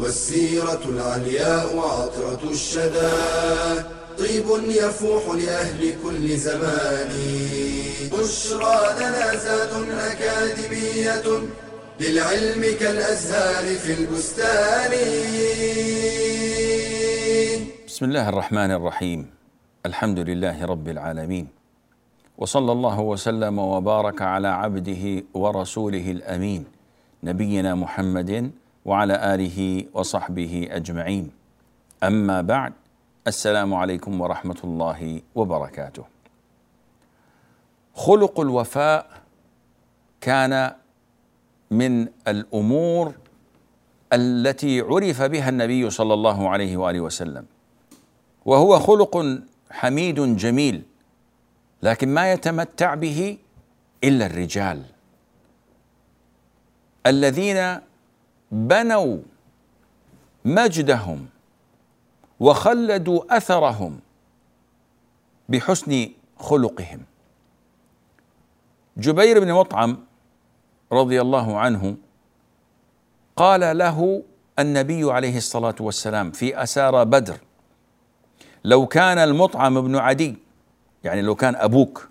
والسيرة 0.00 0.80
العلياء 0.88 1.78
عطرة 1.78 2.42
الشدى. 2.50 3.12
طيب 4.18 4.48
يفوح 4.68 5.22
لأهل 5.34 5.94
كل 6.04 6.36
زمان. 6.36 7.10
بشرى 8.12 8.80
لنا 9.00 9.36
زاد 9.36 9.72
أكاديمية 10.10 11.26
للعلم 12.00 12.62
كالأزهار 12.80 13.64
في 13.76 13.92
البستان. 13.92 14.92
بسم 17.86 18.04
الله 18.04 18.28
الرحمن 18.28 18.70
الرحيم. 18.70 19.20
الحمد 19.86 20.18
لله 20.18 20.64
رب 20.64 20.88
العالمين. 20.88 21.46
وصلى 22.38 22.72
الله 22.72 23.00
وسلم 23.00 23.58
وبارك 23.58 24.22
على 24.22 24.48
عبده 24.48 25.04
ورسوله 25.34 26.10
الأمين. 26.10 26.64
نبينا 27.24 27.74
محمد 27.74 28.50
وعلى 28.84 29.34
آله 29.34 29.84
وصحبه 29.94 30.68
أجمعين. 30.70 31.30
أما 32.02 32.40
بعد 32.40 32.72
السلام 33.26 33.74
عليكم 33.74 34.20
ورحمة 34.20 34.60
الله 34.64 35.22
وبركاته. 35.34 36.04
خلق 37.94 38.40
الوفاء 38.40 39.06
كان 40.20 40.72
من 41.70 42.08
الأمور 42.28 43.14
التي 44.12 44.80
عرف 44.80 45.22
بها 45.22 45.48
النبي 45.48 45.90
صلى 45.90 46.14
الله 46.14 46.48
عليه 46.48 46.76
وآله 46.76 47.00
وسلم. 47.00 47.46
وهو 48.44 48.78
خلق 48.78 49.38
حميد 49.70 50.36
جميل 50.36 50.82
لكن 51.82 52.08
ما 52.08 52.32
يتمتع 52.32 52.94
به 52.94 53.38
إلا 54.04 54.26
الرجال. 54.26 54.82
الذين 57.06 57.80
بنوا 58.50 59.18
مجدهم 60.44 61.26
وخلدوا 62.40 63.36
أثرهم 63.36 64.00
بحسن 65.48 66.08
خلقهم. 66.38 67.00
جبير 68.96 69.40
بن 69.40 69.52
مطعم 69.52 69.98
رضي 70.92 71.20
الله 71.20 71.58
عنه 71.58 71.96
قال 73.36 73.78
له 73.78 74.22
النبي 74.58 75.12
عليه 75.12 75.36
الصلاة 75.36 75.74
والسلام 75.80 76.30
في 76.30 76.62
أسارى 76.62 77.04
بدر 77.04 77.36
لو 78.64 78.86
كان 78.86 79.18
المطعم 79.18 79.80
بن 79.80 79.96
عدي 79.96 80.36
يعني 81.04 81.22
لو 81.22 81.34
كان 81.34 81.56
أبوك 81.56 82.08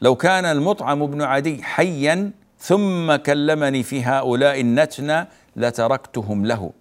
لو 0.00 0.16
كان 0.16 0.44
المطعم 0.44 1.06
بن 1.06 1.22
عدي 1.22 1.62
حيا 1.62 2.30
ثم 2.58 3.16
كلمني 3.16 3.82
في 3.82 4.04
هؤلاء 4.04 4.60
النتنى 4.60 5.26
لتركتهم 5.56 6.46
له. 6.46 6.72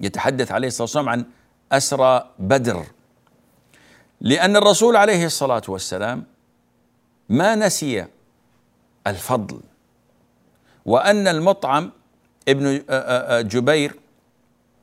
يتحدث 0.00 0.52
عليه 0.52 0.68
الصلاه 0.68 0.84
والسلام 0.84 1.08
عن 1.08 1.24
أسرى 1.72 2.30
بدر. 2.38 2.86
لأن 4.20 4.56
الرسول 4.56 4.96
عليه 4.96 5.26
الصلاة 5.26 5.62
والسلام 5.68 6.24
ما 7.28 7.54
نسي 7.54 8.06
الفضل 9.06 9.60
وأن 10.84 11.28
المطعم 11.28 11.90
ابن 12.48 12.82
جبير 13.48 13.96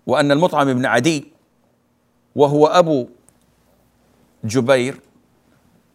وأن 0.07 0.31
المطعم 0.31 0.73
بن 0.73 0.85
عدي 0.85 1.31
وهو 2.35 2.67
أبو 2.67 3.07
جبير 4.43 4.99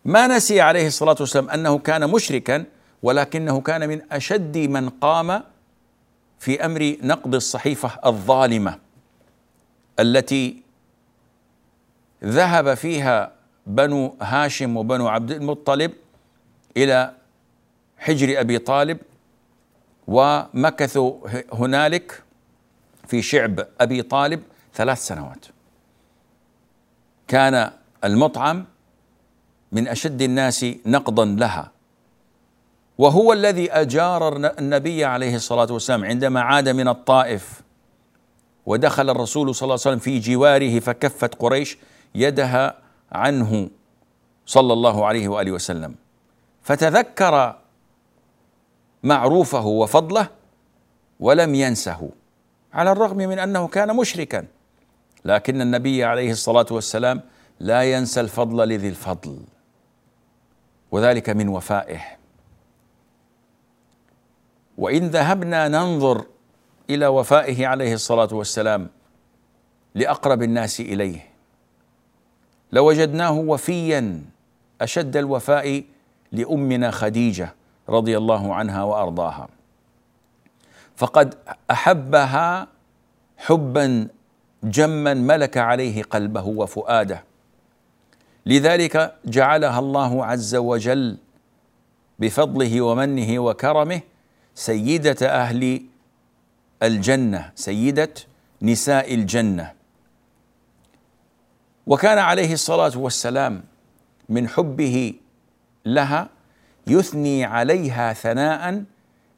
ما 0.04 0.26
نسي 0.26 0.60
عليه 0.60 0.86
الصلاة 0.86 1.16
والسلام 1.20 1.50
أنه 1.50 1.78
كان 1.78 2.10
مشركا 2.10 2.64
ولكنه 3.02 3.60
كان 3.60 3.88
من 3.88 4.12
أشد 4.12 4.58
من 4.58 4.88
قام 4.88 5.42
في 6.42 6.64
أمر 6.64 6.96
نقض 7.02 7.34
الصحيفة 7.34 7.98
الظالمة 8.06 8.78
التي 10.00 10.62
ذهب 12.24 12.74
فيها 12.74 13.32
بنو 13.66 14.16
هاشم 14.20 14.76
وبنو 14.76 15.08
عبد 15.08 15.30
المطلب 15.30 15.92
إلى 16.76 17.14
حجر 17.98 18.40
أبي 18.40 18.58
طالب 18.58 18.98
ومكثوا 20.06 21.28
هنالك 21.52 22.22
في 23.06 23.22
شعب 23.22 23.66
أبي 23.80 24.02
طالب 24.02 24.42
ثلاث 24.74 24.98
سنوات. 24.98 25.46
كان 27.28 27.70
المطعم 28.04 28.64
من 29.72 29.88
أشد 29.88 30.22
الناس 30.22 30.66
نقضا 30.86 31.24
لها. 31.24 31.71
وهو 32.98 33.32
الذي 33.32 33.72
أجار 33.72 34.36
النبي 34.58 35.04
عليه 35.04 35.34
الصلاة 35.36 35.72
والسلام 35.72 36.04
عندما 36.04 36.40
عاد 36.40 36.68
من 36.68 36.88
الطائف 36.88 37.62
ودخل 38.66 39.10
الرسول 39.10 39.54
صلى 39.54 39.66
الله 39.66 39.72
عليه 39.72 39.96
وسلم 39.96 39.98
في 39.98 40.18
جواره 40.18 40.80
فكفت 40.80 41.34
قريش 41.34 41.78
يدها 42.14 42.78
عنه 43.12 43.70
صلى 44.46 44.72
الله 44.72 45.06
عليه 45.06 45.28
وآله 45.28 45.52
وسلم. 45.52 45.94
فتذكر 46.62 47.56
معروفه 49.02 49.66
وفضله 49.66 50.28
ولم 51.20 51.54
ينسه 51.54 52.10
على 52.72 52.92
الرغم 52.92 53.16
من 53.16 53.38
أنه 53.38 53.68
كان 53.68 53.96
مشركا. 53.96 54.46
لكن 55.24 55.60
النبي 55.60 56.04
عليه 56.04 56.30
الصلاة 56.30 56.66
والسلام 56.70 57.20
لا 57.60 57.82
ينسى 57.82 58.20
الفضل 58.20 58.68
لذي 58.68 58.88
الفضل 58.88 59.38
وذلك 60.90 61.30
من 61.30 61.48
وفائه. 61.48 62.21
وإن 64.78 65.08
ذهبنا 65.08 65.68
ننظر 65.68 66.24
إلى 66.90 67.06
وفائه 67.06 67.66
عليه 67.66 67.94
الصلاة 67.94 68.28
والسلام 68.32 68.88
لأقرب 69.94 70.42
الناس 70.42 70.80
إليه. 70.80 71.28
لوجدناه 72.72 73.32
وفيا 73.32 74.20
أشد 74.80 75.16
الوفاء 75.16 75.84
لأمنا 76.32 76.90
خديجة 76.90 77.54
رضي 77.88 78.16
الله 78.18 78.54
عنها 78.54 78.82
وأرضاها. 78.82 79.48
فقد 80.96 81.34
أحبها 81.70 82.66
حبا 83.38 84.08
جما 84.64 85.14
ملك 85.14 85.56
عليه 85.58 86.02
قلبه 86.02 86.46
وفؤاده. 86.46 87.24
لذلك 88.46 89.14
جعلها 89.24 89.78
الله 89.78 90.24
عز 90.26 90.54
وجل 90.54 91.16
بفضله 92.18 92.80
ومنه 92.80 93.38
وكرمه 93.38 94.00
سيدة 94.54 95.28
أهل 95.28 95.82
الجنة 96.82 97.52
سيدة 97.54 98.14
نساء 98.62 99.14
الجنة. 99.14 99.72
وكان 101.86 102.18
عليه 102.18 102.52
الصلاة 102.52 102.98
والسلام 102.98 103.64
من 104.28 104.48
حبه 104.48 105.14
لها 105.86 106.28
يثني 106.86 107.44
عليها 107.44 108.12
ثناء 108.12 108.84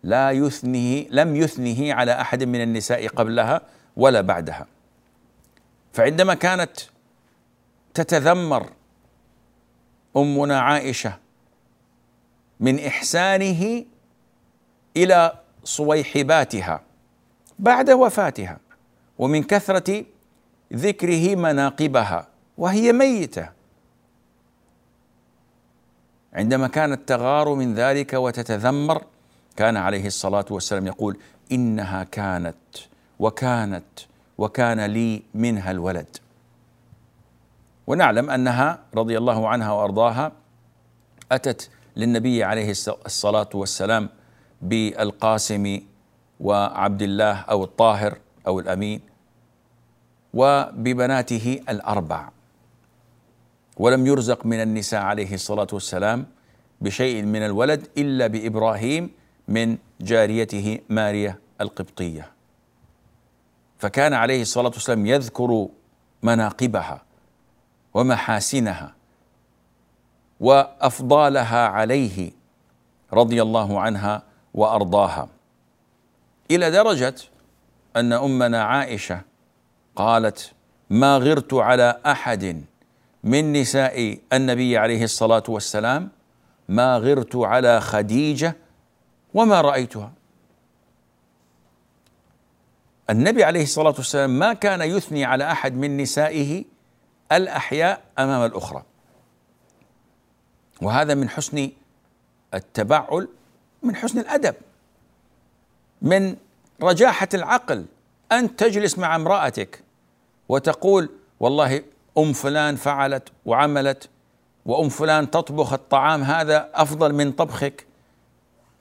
لا 0.02 0.30
يثنيه 0.30 1.06
لم 1.10 1.36
يثنه 1.36 1.94
على 1.94 2.20
أحد 2.20 2.44
من 2.44 2.62
النساء 2.62 3.08
قبلها 3.08 3.60
ولا 3.96 4.20
بعدها. 4.20 4.66
فعندما 5.92 6.34
كانت 6.34 6.80
تتذمر 7.94 8.70
أمنا 10.16 10.60
عائشة 10.60 11.18
من 12.60 12.78
إحسانه 12.78 13.84
إلى 14.96 15.32
صويحباتها 15.64 16.80
بعد 17.58 17.90
وفاتها 17.90 18.58
ومن 19.18 19.42
كثرة 19.42 20.04
ذكره 20.72 21.34
مناقبها 21.34 22.28
وهي 22.58 22.92
ميتة. 22.92 23.48
عندما 26.32 26.68
كانت 26.68 27.08
تغار 27.08 27.54
من 27.54 27.74
ذلك 27.74 28.12
وتتذمر 28.12 29.04
كان 29.56 29.76
عليه 29.76 30.06
الصلاة 30.06 30.44
والسلام 30.50 30.86
يقول 30.86 31.18
إنها 31.52 32.04
كانت 32.04 32.56
وكانت 33.18 33.84
وكان 34.38 34.80
لي 34.80 35.22
منها 35.34 35.70
الولد. 35.70 36.16
ونعلم 37.86 38.30
أنها 38.30 38.78
رضي 38.94 39.18
الله 39.18 39.48
عنها 39.48 39.72
وأرضاها 39.72 40.32
أتت 41.32 41.70
للنبي 41.96 42.44
عليه 42.44 42.70
الصلاة 43.06 43.48
والسلام 43.54 44.08
بالقاسم 44.64 45.80
وعبد 46.40 47.02
الله 47.02 47.40
أو 47.40 47.64
الطاهر 47.64 48.18
أو 48.46 48.60
الأمين 48.60 49.00
وببناته 50.34 51.60
الأربع. 51.68 52.28
ولم 53.76 54.06
يرزق 54.06 54.46
من 54.46 54.62
النساء 54.62 55.02
عليه 55.02 55.34
الصلاة 55.34 55.66
والسلام 55.72 56.26
بشيء 56.80 57.22
من 57.22 57.42
الولد 57.42 57.88
إلا 57.98 58.26
بإبراهيم 58.26 59.10
من 59.48 59.76
جاريته 60.00 60.78
ماريا 60.88 61.38
القبطية. 61.60 62.30
فكان 63.78 64.12
عليه 64.12 64.42
الصلاة 64.42 64.72
والسلام 64.74 65.06
يذكر 65.06 65.68
مناقبها 66.22 67.02
ومحاسنها 67.94 68.94
وأفضالها 70.40 71.68
عليه 71.68 72.30
رضي 73.12 73.42
الله 73.42 73.80
عنها 73.80 74.22
وأرضاها. 74.54 75.28
إلى 76.50 76.70
درجة 76.70 77.14
أن 77.96 78.12
أمنا 78.12 78.62
عائشة 78.62 79.20
قالت 79.96 80.52
ما 80.90 81.16
غرت 81.16 81.54
على 81.54 82.00
أحد 82.06 82.64
من 83.24 83.52
نساء 83.52 84.18
النبي 84.32 84.78
عليه 84.78 85.04
الصلاة 85.04 85.42
والسلام 85.48 86.10
ما 86.68 86.96
غرت 86.96 87.36
على 87.36 87.80
خديجة 87.80 88.56
وما 89.34 89.60
رأيتها. 89.60 90.12
النبي 93.10 93.44
عليه 93.44 93.62
الصلاة 93.62 93.94
والسلام 93.98 94.38
ما 94.38 94.52
كان 94.52 94.80
يثني 94.80 95.24
على 95.24 95.52
أحد 95.52 95.74
من 95.74 95.96
نسائه 95.96 96.64
الأحياء 97.32 98.02
أمام 98.18 98.46
الأخرى. 98.46 98.82
وهذا 100.82 101.14
من 101.14 101.28
حسن 101.28 101.70
التبعل 102.54 103.28
من 103.84 103.96
حسن 103.96 104.18
الأدب 104.18 104.54
من 106.02 106.36
رجاحة 106.82 107.28
العقل 107.34 107.84
أن 108.32 108.56
تجلس 108.56 108.98
مع 108.98 109.16
امرأتك 109.16 109.80
وتقول 110.48 111.10
والله 111.40 111.82
أم 112.18 112.32
فلان 112.32 112.76
فعلت 112.76 113.28
وعملت 113.46 114.08
وأم 114.66 114.88
فلان 114.88 115.30
تطبخ 115.30 115.72
الطعام 115.72 116.22
هذا 116.22 116.70
أفضل 116.74 117.12
من 117.12 117.32
طبخك 117.32 117.86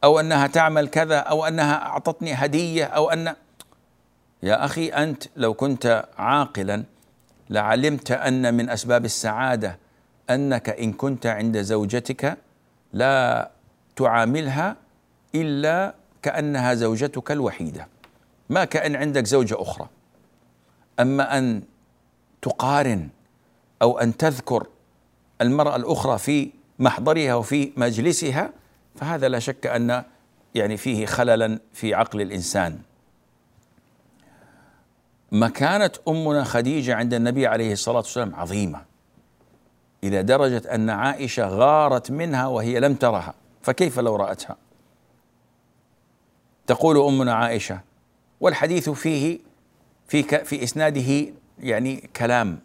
أو 0.03 0.19
أنها 0.19 0.47
تعمل 0.47 0.87
كذا 0.87 1.17
أو 1.17 1.45
أنها 1.45 1.75
أعطتني 1.75 2.33
هدية 2.33 2.85
أو 2.85 3.09
أن 3.09 3.35
يا 4.43 4.65
أخي 4.65 4.87
أنت 4.87 5.23
لو 5.35 5.53
كنت 5.53 6.05
عاقلا 6.17 6.83
لعلمت 7.49 8.11
أن 8.11 8.53
من 8.53 8.69
أسباب 8.69 9.05
السعادة 9.05 9.77
أنك 10.29 10.69
إن 10.69 10.93
كنت 10.93 11.25
عند 11.25 11.61
زوجتك 11.61 12.37
لا 12.93 13.51
تعاملها 13.95 14.75
إلا 15.35 15.95
كأنها 16.21 16.73
زوجتك 16.73 17.31
الوحيدة. 17.31 17.87
ما 18.49 18.65
كأن 18.65 18.95
عندك 18.95 19.25
زوجة 19.25 19.61
أخرى. 19.61 19.87
أما 20.99 21.37
أن 21.37 21.61
تقارن 22.41 23.09
أو 23.81 23.99
أن 23.99 24.17
تذكر 24.17 24.67
المرأة 25.41 25.75
الأخرى 25.75 26.17
في 26.17 26.51
محضرها 26.79 27.35
وفي 27.35 27.71
مجلسها 27.77 28.49
فهذا 28.95 29.29
لا 29.29 29.39
شك 29.39 29.67
أن 29.67 30.03
يعني 30.55 30.77
فيه 30.77 31.05
خللا 31.05 31.59
في 31.73 31.93
عقل 31.93 32.21
الإنسان. 32.21 32.79
مكانة 35.31 35.91
أمنا 36.07 36.43
خديجة 36.43 36.95
عند 36.95 37.13
النبي 37.13 37.47
عليه 37.47 37.73
الصلاة 37.73 37.97
والسلام 37.97 38.35
عظيمة 38.35 38.81
إلى 40.03 40.23
درجة 40.23 40.75
أن 40.75 40.89
عائشة 40.89 41.47
غارت 41.47 42.11
منها 42.11 42.47
وهي 42.47 42.79
لم 42.79 42.93
ترها 42.93 43.33
فكيف 43.61 43.99
لو 43.99 44.15
رأتها؟ 44.15 44.55
تقول 46.67 46.97
أمنا 46.97 47.33
عائشة 47.33 47.79
والحديث 48.41 48.89
فيه 48.89 49.39
في 50.07 50.23
في 50.23 50.63
إسناده 50.63 51.33
يعني 51.59 52.09
كلام 52.15 52.59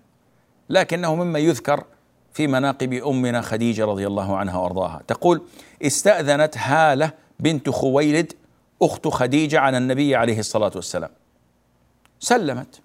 لكنه 0.71 1.15
مما 1.15 1.39
يذكر 1.39 1.85
في 2.33 2.47
مناقب 2.47 2.93
أمنا 2.93 3.41
خديجة 3.41 3.85
رضي 3.85 4.07
الله 4.07 4.37
عنها 4.37 4.59
وأرضاها. 4.59 5.03
تقول 5.07 5.43
استأذنت 5.83 6.59
هالة 6.59 7.13
بنت 7.41 7.71
خويلد 7.71 8.33
أخت 8.83 9.09
خديجة 9.09 9.61
على 9.61 9.79
النبي 9.79 10.17
عليه 10.17 10.39
الصلاة 10.39 10.73
والسلام. 10.75 11.11
سلمت. 12.21 12.81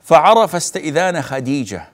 فعرف 0.00 0.54
استئذان 0.54 1.22
خديجة 1.22 1.88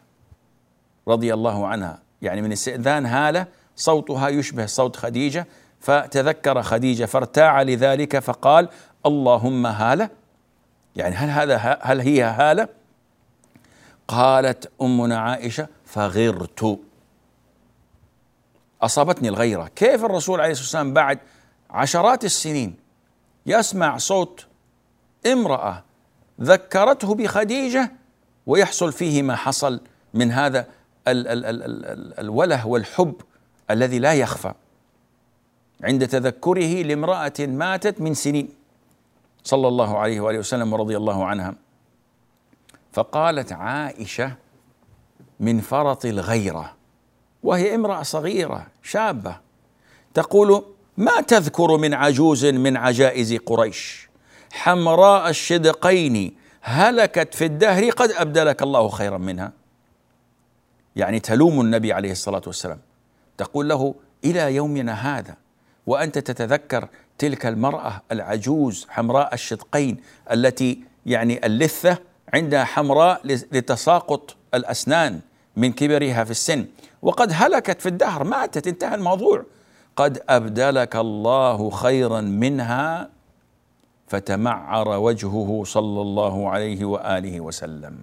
رضي 1.09 1.35
الله 1.35 1.67
عنها. 1.67 2.03
يعني 2.23 2.43
من 2.43 2.53
استئذان 2.53 3.07
هالة 3.07 3.47
صوتها 3.77 4.29
يشبه 4.29 4.67
صوت 4.67 4.97
خديجة 4.97 5.47
فتذكر 5.83 6.63
خديجة 6.63 7.05
فارتاع 7.05 7.63
لذلك 7.63 8.19
فقال 8.19 8.69
اللهم 9.07 9.67
هالة. 9.67 10.11
يعني 10.97 11.15
هل 11.15 11.31
هذا 11.31 11.79
هل 11.83 12.01
هي 12.01 12.23
هالة؟ 12.23 12.69
قالت 14.09 14.71
أمنا 14.83 15.19
عائشة 15.19 15.69
فغرت. 15.85 16.79
أصابتني 18.83 19.29
الغيرة. 19.29 19.71
كيف 19.77 20.05
الرسول 20.05 20.41
عليه 20.41 20.51
الصلاة 20.51 20.65
والسلام 20.65 20.93
بعد 20.93 21.19
عشرات 21.71 22.25
السنين 22.25 22.77
يسمع 23.47 23.97
صوت 23.97 24.47
امرأة 25.27 25.85
ذكرته 26.41 27.15
بخديجة 27.15 27.93
ويحصل 28.47 28.93
فيه 28.93 29.23
ما 29.23 29.37
حصل 29.37 29.81
من 30.15 30.33
هذا 30.33 30.67
ال 31.09 31.29
ال 31.29 31.45
ال 31.45 31.63
ال 31.63 32.21
الوله 32.21 32.67
والحب 32.67 33.15
الذي 33.71 33.99
لا 33.99 34.15
يخفى؟ 34.15 34.53
عند 35.83 36.09
تذكره 36.09 36.83
لامرأة 36.83 37.33
ماتت 37.41 38.01
من 38.01 38.15
سنين. 38.15 38.49
صلى 39.45 39.69
الله 39.69 39.99
عليه 39.99 40.21
وآله 40.21 40.39
وسلم 40.39 40.73
ورضي 40.73 40.97
الله 40.97 41.25
عنها. 41.25 41.55
فقالت 42.93 43.53
عائشة 43.53 44.35
من 45.41 45.61
فرط 45.61 46.05
الغيرة. 46.05 46.75
وهي 47.43 47.75
امرأة 47.75 48.03
صغيرة 48.03 48.67
شابة. 48.83 49.37
تقول 50.15 50.65
ما 50.97 51.21
تذكر 51.21 51.77
من 51.77 51.95
عجوز 51.95 52.47
من 52.47 52.77
عجائز 52.77 53.35
قريش؟ 53.35 54.09
حمراء 54.53 55.29
الشدقين 55.31 56.37
هلكت 56.63 57.35
في 57.35 57.45
الدهر 57.45 57.91
قد 57.91 58.11
أبدلك 58.11 58.63
الله 58.63 58.89
خيرا 58.89 59.19
منها. 59.19 59.53
يعني 60.97 61.21
تلوم 61.21 61.61
النبي 61.61 61.93
عليه 61.93 62.13
الصلاة 62.13 62.43
والسلام. 62.47 62.79
تقول 63.39 63.69
له 63.69 63.95
إلى 64.25 64.55
يومنا 64.55 64.93
هذا 64.93 65.37
وأنت 65.87 66.19
تتذكر 66.19 66.89
تلك 67.19 67.47
المرأة 67.47 68.03
العجوز 68.13 68.87
حمراء 68.89 69.35
الشدقين 69.35 69.97
التي 70.33 70.85
يعني 71.07 71.47
اللثة 71.47 71.99
عندها 72.35 72.65
حمراء 72.65 73.21
لتساقط 73.27 74.37
الأسنان 74.55 75.21
من 75.57 75.73
كبرها 75.73 76.25
في 76.25 76.31
السن. 76.31 76.67
وقد 77.03 77.31
هلكت 77.33 77.81
في 77.81 77.89
الدهر 77.89 78.25
ماتت 78.25 78.67
انتهى 78.67 78.95
الموضوع. 78.95 79.45
قد 79.97 80.23
أبدلك 80.29 80.97
الله 80.97 81.71
خيرا 81.71 82.21
منها 82.21 83.09
فتمعر 84.09 84.89
وجهه 84.89 85.63
صلى 85.67 86.01
الله 86.01 86.51
عليه 86.51 86.85
وآله 86.85 87.41
وسلم. 87.41 87.99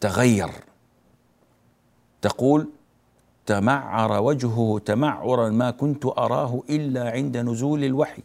تغير. 0.00 0.50
تقول 2.22 2.68
تمعر 3.48 4.12
وجهه 4.22 4.80
تمعرا 4.84 5.48
ما 5.48 5.70
كنت 5.70 6.04
أراه 6.06 6.62
إلا 6.70 7.10
عند 7.10 7.36
نزول 7.36 7.84
الوحي. 7.84 8.22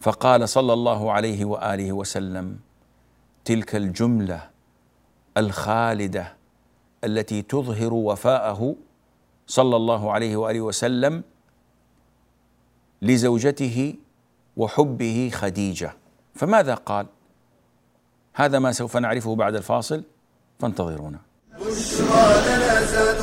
فقال 0.00 0.48
صلى 0.48 0.72
الله 0.72 1.12
عليه 1.12 1.44
وآله 1.44 1.92
وسلم 1.92 2.58
تلك 3.44 3.76
الجملة 3.76 4.50
الخالدة 5.36 6.36
التي 7.04 7.42
تظهر 7.42 7.94
وفاءه 7.94 8.74
صلى 9.46 9.76
الله 9.76 10.12
عليه 10.12 10.36
وآله 10.36 10.60
وسلم 10.60 11.22
لزوجته 13.02 13.94
وحبه 14.56 15.30
خديجة. 15.34 15.90
فماذا 16.34 16.74
قال؟ 16.74 17.06
هذا 18.34 18.58
ما 18.58 18.72
سوف 18.72 18.96
نعرفه 18.96 19.34
بعد 19.34 19.54
الفاصل 19.54 20.02
فانتظرونا. 20.58 21.18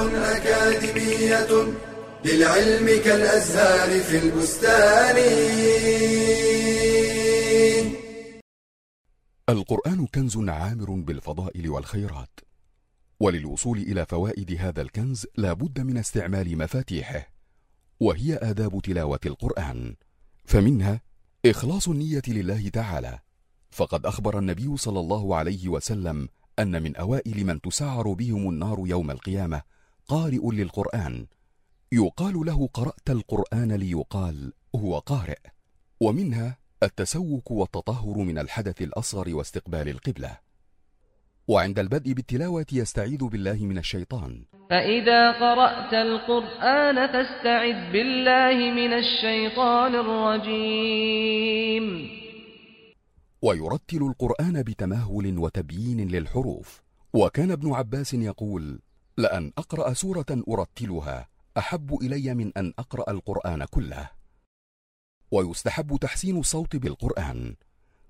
أكاديمية 0.08 1.74
للعلم 2.26 2.86
كالأزهار 3.04 4.00
في 4.00 4.18
البستان. 4.18 5.16
القرآن 9.50 10.08
كنز 10.08 10.38
عامر 10.50 10.92
بالفضائل 10.92 11.70
والخيرات 11.70 12.40
وللوصول 13.20 13.78
إلى 13.78 14.06
فوائد 14.06 14.58
هذا 14.60 14.82
الكنز 14.82 15.26
لا 15.38 15.54
بد 15.54 15.80
من 15.80 15.98
استعمال 15.98 16.58
مفاتيحه 16.58 17.30
وهي 18.00 18.36
آداب 18.36 18.82
تلاوة 18.84 19.20
القرآن. 19.26 19.96
فمنها 20.46 21.02
إخلاص 21.46 21.88
النية 21.88 22.22
لله 22.28 22.70
تعالى. 22.70 23.20
فقد 23.72 24.06
أخبر 24.06 24.40
النبي 24.40 24.78
صلى 24.78 25.00
الله 25.00 25.36
عليه 25.36 25.68
وسلم 25.68 26.28
أن 26.60 26.84
من 26.84 26.96
أوائل 26.96 27.46
من 27.46 27.62
تسعر 27.62 28.14
بهم 28.14 28.50
النار 28.50 28.84
يوم 28.86 29.12
القيامة 29.12 29.62
قارئ 30.10 30.52
للقرآن. 30.52 31.26
يقال 31.92 32.34
له 32.46 32.70
قرأت 32.74 33.10
القرآن 33.10 33.72
ليقال 33.72 34.54
هو 34.76 35.00
قارئ. 35.00 35.40
ومنها 36.02 36.58
التسوك 36.84 37.52
والتطهر 37.52 38.18
من 38.18 38.40
الحدث 38.40 38.82
الأصغر 38.82 39.36
واستقبال 39.36 39.90
القبلة. 39.90 40.38
وعند 41.48 41.80
البدء 41.80 42.14
بالتلاوة 42.14 42.66
يستعيذ 42.72 43.24
بالله 43.24 43.66
من 43.66 43.78
الشيطان. 43.78 44.46
فإذا 44.70 45.32
قرأت 45.32 45.94
القرآن 45.94 47.08
فاستعذ 47.08 47.92
بالله 47.92 48.72
من 48.72 48.94
الشيطان 48.94 49.96
الرجيم. 49.96 51.86
ويرتل 53.42 53.98
القرآن 53.98 54.64
بتمهل 54.64 55.38
وتبيين 55.38 56.08
للحروف. 56.08 56.82
وكان 57.14 57.52
ابن 57.52 57.74
عباس 57.74 58.14
يقول 58.14 58.80
لأن 59.20 59.52
أقرأ 59.58 59.94
سورة 59.94 60.44
أرتلها. 60.50 61.28
أحب 61.58 61.98
إلي 62.02 62.34
من 62.34 62.52
أن 62.58 62.74
أقرأ 62.80 63.12
القرآن 63.12 63.66
كله. 63.66 64.10
ويستحب 65.32 65.98
تحسين 66.02 66.38
الصوت 66.38 66.76
بالقرآن. 66.76 67.56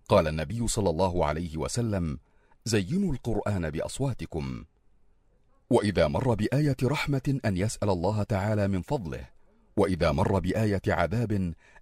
قال 0.10 0.28
النبي 0.28 0.68
صلى 0.68 0.90
الله 0.90 1.26
عليه 1.26 1.58
وسلم 1.58 2.20
زينوا 2.66 3.14
القرآن 3.14 3.70
بأصواتكم. 3.70 4.66
وإذا 5.70 6.08
مر 6.08 6.34
بآية 6.34 6.78
رحمة 6.84 7.40
أن 7.46 7.58
يسأل 7.58 7.90
الله 7.90 8.24
تعالى 8.24 8.68
من 8.68 8.82
فضله. 8.82 9.26
وإذا 9.78 10.12
مر 10.12 10.40
بآية 10.40 10.82
عذاب 10.88 11.32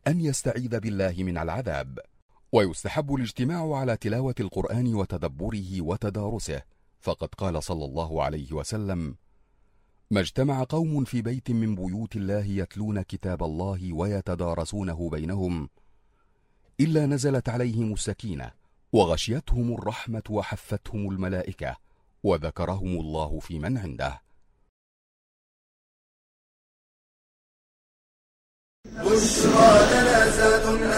أن 0.07 0.21
يستعيذ 0.21 0.79
بالله 0.79 1.15
من 1.17 1.37
العذاب. 1.37 1.99
ويستحب 2.51 3.15
الاجتماع 3.15 3.75
على 3.75 3.97
تلاوة 3.97 4.35
القرآن 4.39 4.95
وتدبره 4.95 5.81
وتدارسه. 5.81 6.76
فقد 6.99 7.27
قال 7.35 7.63
صلى 7.63 7.85
الله 7.85 8.23
عليه 8.23 8.53
وسلم 8.53 9.15
ما 10.11 10.19
اجتمع 10.19 10.63
قوم 10.69 11.03
في 11.03 11.21
بيت 11.21 11.51
من 11.51 11.75
بيوت 11.75 12.15
الله 12.15 12.45
يتلون 12.45 13.01
كتاب 13.01 13.43
الله 13.43 13.93
ويتدارسونه 13.93 15.09
بينهم 15.09 15.69
إلا 16.79 17.05
نزلت 17.05 17.49
عليهم 17.49 17.93
السكينة 17.93 18.51
وغشيتهم 18.93 19.73
الرحمة 19.73 20.23
وحفتهم 20.29 21.09
الملائكة 21.11 21.77
وذكرهم 22.23 22.99
الله 22.99 23.39
في 23.39 23.59
من 23.59 23.77
عنده. 23.77 24.21
بشرى 28.85 29.77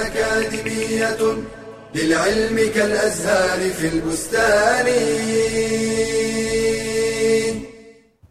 أكاديمية 0.07 1.43
للعلم 1.95 2.55
كالأزهار 2.73 3.69
في 3.69 3.87
البستان 3.87 4.85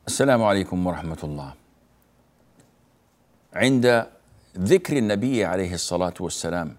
السلام 0.07 0.43
عليكم 0.43 0.87
ورحمة 0.87 1.19
الله. 1.25 1.55
عند 3.55 4.07
ذكر 4.59 4.97
النبي 4.97 5.45
عليه 5.45 5.75
الصلاة 5.75 6.15
والسلام 6.21 6.77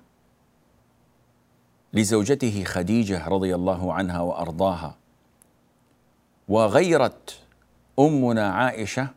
لزوجته 1.94 2.64
خديجة 2.64 3.28
رضي 3.28 3.56
الله 3.56 3.94
عنها 3.94 4.20
وأرضاها 4.22 4.96
وغيرت 6.48 7.40
أمنا 8.00 8.54
عائشة 8.54 9.08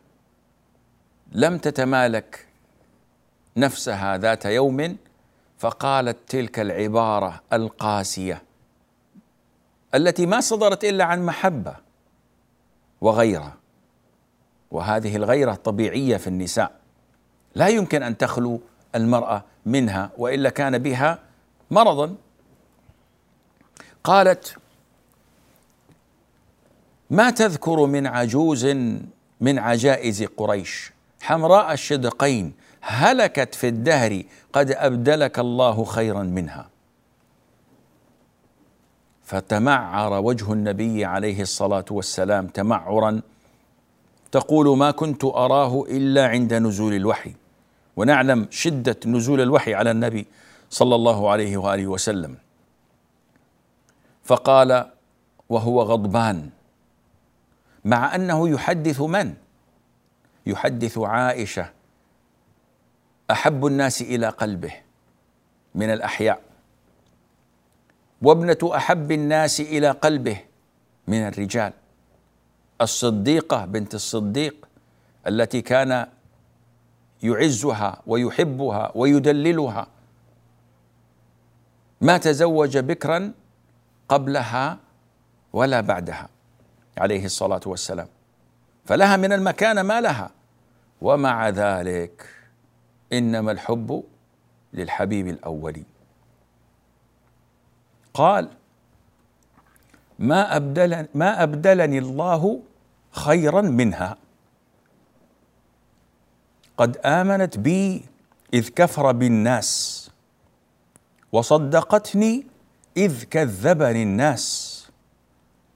لم 1.33 1.59
تتمالك 1.59 2.47
نفسها 3.57 4.19
ذات 4.19 4.45
يوم 4.45 4.97
فقالت 5.63 6.17
تلك 6.29 6.59
العبارة 6.59 7.41
القاسية 7.53 8.43
التي 9.95 10.27
ما 10.27 10.41
صدرت 10.41 10.85
إلا 10.85 11.05
عن 11.05 11.27
محبة 11.27 11.77
وغيرة. 13.01 13.57
وهذه 14.71 15.17
الغيرة 15.17 15.55
طبيعية 15.55 16.17
في 16.17 16.27
النساء. 16.27 16.73
لا 17.55 17.69
يمكن 17.69 18.03
أن 18.03 18.17
تخلو 18.17 18.61
المرأة 18.95 19.45
منها 19.67 20.11
وإلا 20.19 20.51
كان 20.51 20.79
بها 20.79 21.19
مرضا 21.71 22.15
قالت 24.05 24.57
ما 27.11 27.31
تذكر 27.31 27.87
من 27.87 28.07
عجوز 28.07 28.67
من 29.41 29.59
عجائز 29.59 30.23
قريش؟ 30.23 30.93
حمراء 31.21 31.73
الشدقين 31.73 32.53
هلكت 32.83 33.55
في 33.55 33.69
الدهر 33.69 34.23
قد 34.53 34.71
أبدلك 34.71 35.39
الله 35.39 35.85
خيرا 35.85 36.23
منها. 36.23 36.69
فتمعر 39.25 40.13
وجه 40.13 40.53
النبي 40.53 41.05
عليه 41.05 41.43
الصلاة 41.43 41.85
والسلام 41.91 42.47
تمعرا 42.47 43.21
تقول 44.33 44.77
ما 44.77 44.91
كنت 44.91 45.25
أراه 45.25 45.85
إلا 45.89 46.27
عند 46.27 46.55
نزول 46.55 46.95
الوحي. 46.95 47.35
ونعلم 47.97 48.47
شدة 48.51 48.97
نزول 49.07 49.41
الوحي 49.41 49.75
على 49.75 49.91
النبي 49.91 50.27
صلى 50.71 50.95
الله 50.95 51.31
عليه 51.31 51.57
وآله 51.57 51.87
وسلم. 51.87 52.37
فقال 54.25 54.91
وهو 55.49 55.83
غضبان. 55.83 56.51
مع 57.85 58.15
أنه 58.15 58.49
يحدث 58.49 59.01
من؟ 59.01 59.35
يحدث 60.47 60.99
عائشة 60.99 61.82
أحب 63.33 63.67
الناس 63.67 64.03
إلى 64.03 64.29
قلبه 64.29 64.73
من 65.75 65.91
الأحياء. 65.91 66.41
وابنة 68.23 68.77
أحب 68.77 69.13
الناس 69.13 69.61
إلى 69.61 69.91
قلبه 69.91 70.41
من 71.09 71.29
الرجال. 71.29 71.73
الصديقة 72.81 73.65
بنت 73.65 73.95
الصديق 73.95 74.69
التي 75.27 75.61
كان 75.63 76.07
يعزها 77.23 78.03
ويحبها 78.07 78.93
ويدللها. 78.95 79.87
ما 82.01 82.19
تزوج 82.19 82.79
بكرا 82.79 83.33
قبلها 84.09 84.79
ولا 85.53 85.81
بعدها 85.81 86.29
عليه 86.99 87.25
الصلاة 87.25 87.61
والسلام. 87.67 88.09
فلها 88.87 89.17
من 89.17 89.33
المكانه 89.33 89.83
ما 89.83 90.01
لها 90.01 90.31
ومع 91.01 91.49
ذلك 91.49 92.42
إنما 93.13 93.53
الحب 93.53 94.05
للحبيب 94.73 95.29
الأول. 95.29 95.83
قال 98.15 98.49
ما 100.19 100.57
ابدل 100.57 101.07
ما 101.15 101.43
أبدلني 101.43 101.99
الله 101.99 102.61
خيرا 103.11 103.61
منها. 103.61 104.17
قد 106.77 106.97
آمنت 106.97 107.59
بي 107.59 108.05
إذ 108.55 108.69
كفر 108.69 109.13
بالناس 109.13 110.11
وصدقتني 111.33 112.47
إذ 112.97 113.25
كذبني 113.25 114.03
الناس 114.03 114.47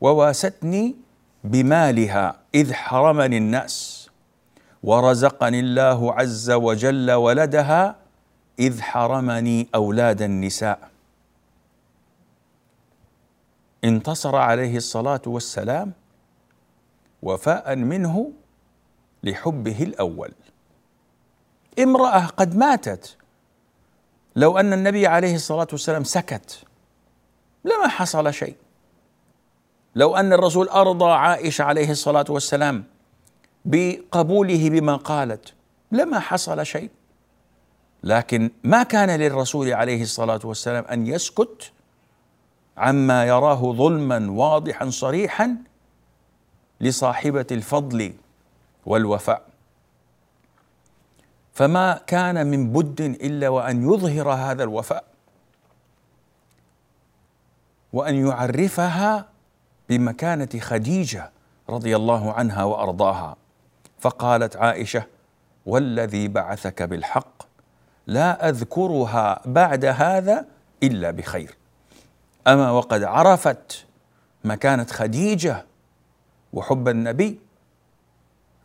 وواستني 0.00 0.97
بمالها 1.45 2.40
إذ 2.55 2.73
حرمني 2.73 3.38
الناس. 3.38 3.96
ورزقني 4.83 5.61
الله 5.61 6.14
عز 6.14 6.50
وجل 6.50 7.12
ولدها 7.12 7.97
إذ 8.59 8.80
حرمني 8.80 9.68
أولاد 9.75 10.23
النساء. 10.23 10.90
انتصر 13.85 14.37
عليه 14.37 14.76
الصلاة 14.76 15.23
والسلام 15.26 15.92
وفاء 17.23 17.76
منه 17.76 18.33
لحبه 19.23 19.83
الأول. 19.83 20.33
امرأة 21.78 22.26
قد 22.26 22.56
ماتت. 22.56 23.16
لو 24.37 24.59
أن 24.59 24.73
النبي 24.73 25.06
عليه 25.06 25.35
الصلاة 25.35 25.66
والسلام 25.73 26.04
سكت 26.04 26.64
لما 27.64 27.88
حصل 27.88 28.35
شيء؟ 28.35 28.56
لو 29.95 30.16
أن 30.16 30.33
الرسول 30.33 30.68
أرضى 30.68 31.11
عائشة 31.12 31.62
عليه 31.62 31.90
الصلاة 31.90 32.25
والسلام 32.28 32.85
بقبوله 33.67 34.71
بما 34.71 34.97
قالت. 34.97 35.53
لما 35.93 36.19
حصل 36.21 36.67
شيء. 36.67 36.91
لكن 38.05 38.51
ما 38.65 38.83
كان 38.83 39.11
للرسول 39.11 39.73
عليه 39.73 40.03
الصلاة 40.03 40.41
والسلام 40.45 40.85
أن 40.85 41.07
يسكت 41.07 41.73
عما 42.77 43.25
يراه 43.25 43.73
ظلما 43.73 44.31
واضحا 44.31 44.91
صريحا 44.91 45.57
لصاحبة 46.81 47.47
الفضل 47.51 48.13
والوفاء. 48.87 49.43
فما 51.55 52.01
كان 52.07 52.47
من 52.47 52.73
بد 52.73 53.01
إلا 53.01 53.49
وأن 53.49 53.93
يظهر 53.93 54.33
هذا 54.33 54.63
الوفاء. 54.63 55.05
وأن 57.93 58.27
يعرفها 58.27 59.29
بمكانة 59.89 60.49
خديجة 60.61 61.31
رضي 61.69 61.97
الله 61.97 62.33
عنها 62.33 62.65
وأرضاها. 62.65 63.37
فقالت 63.99 64.57
عائشة 64.57 65.05
والذي 65.67 66.29
بعثك 66.29 66.83
بالحق 66.83 67.43
لا 68.07 68.49
أذكرها 68.49 69.41
بعد 69.47 69.85
هذا 69.85 70.47
إلا 70.83 71.11
بخير. 71.11 71.57
أما 72.47 72.71
وقد 72.71 73.03
عرفت 73.03 73.87
مكانة 74.45 74.85
خديجة 74.85 75.65
وحب 76.53 76.88
النبي 76.88 77.41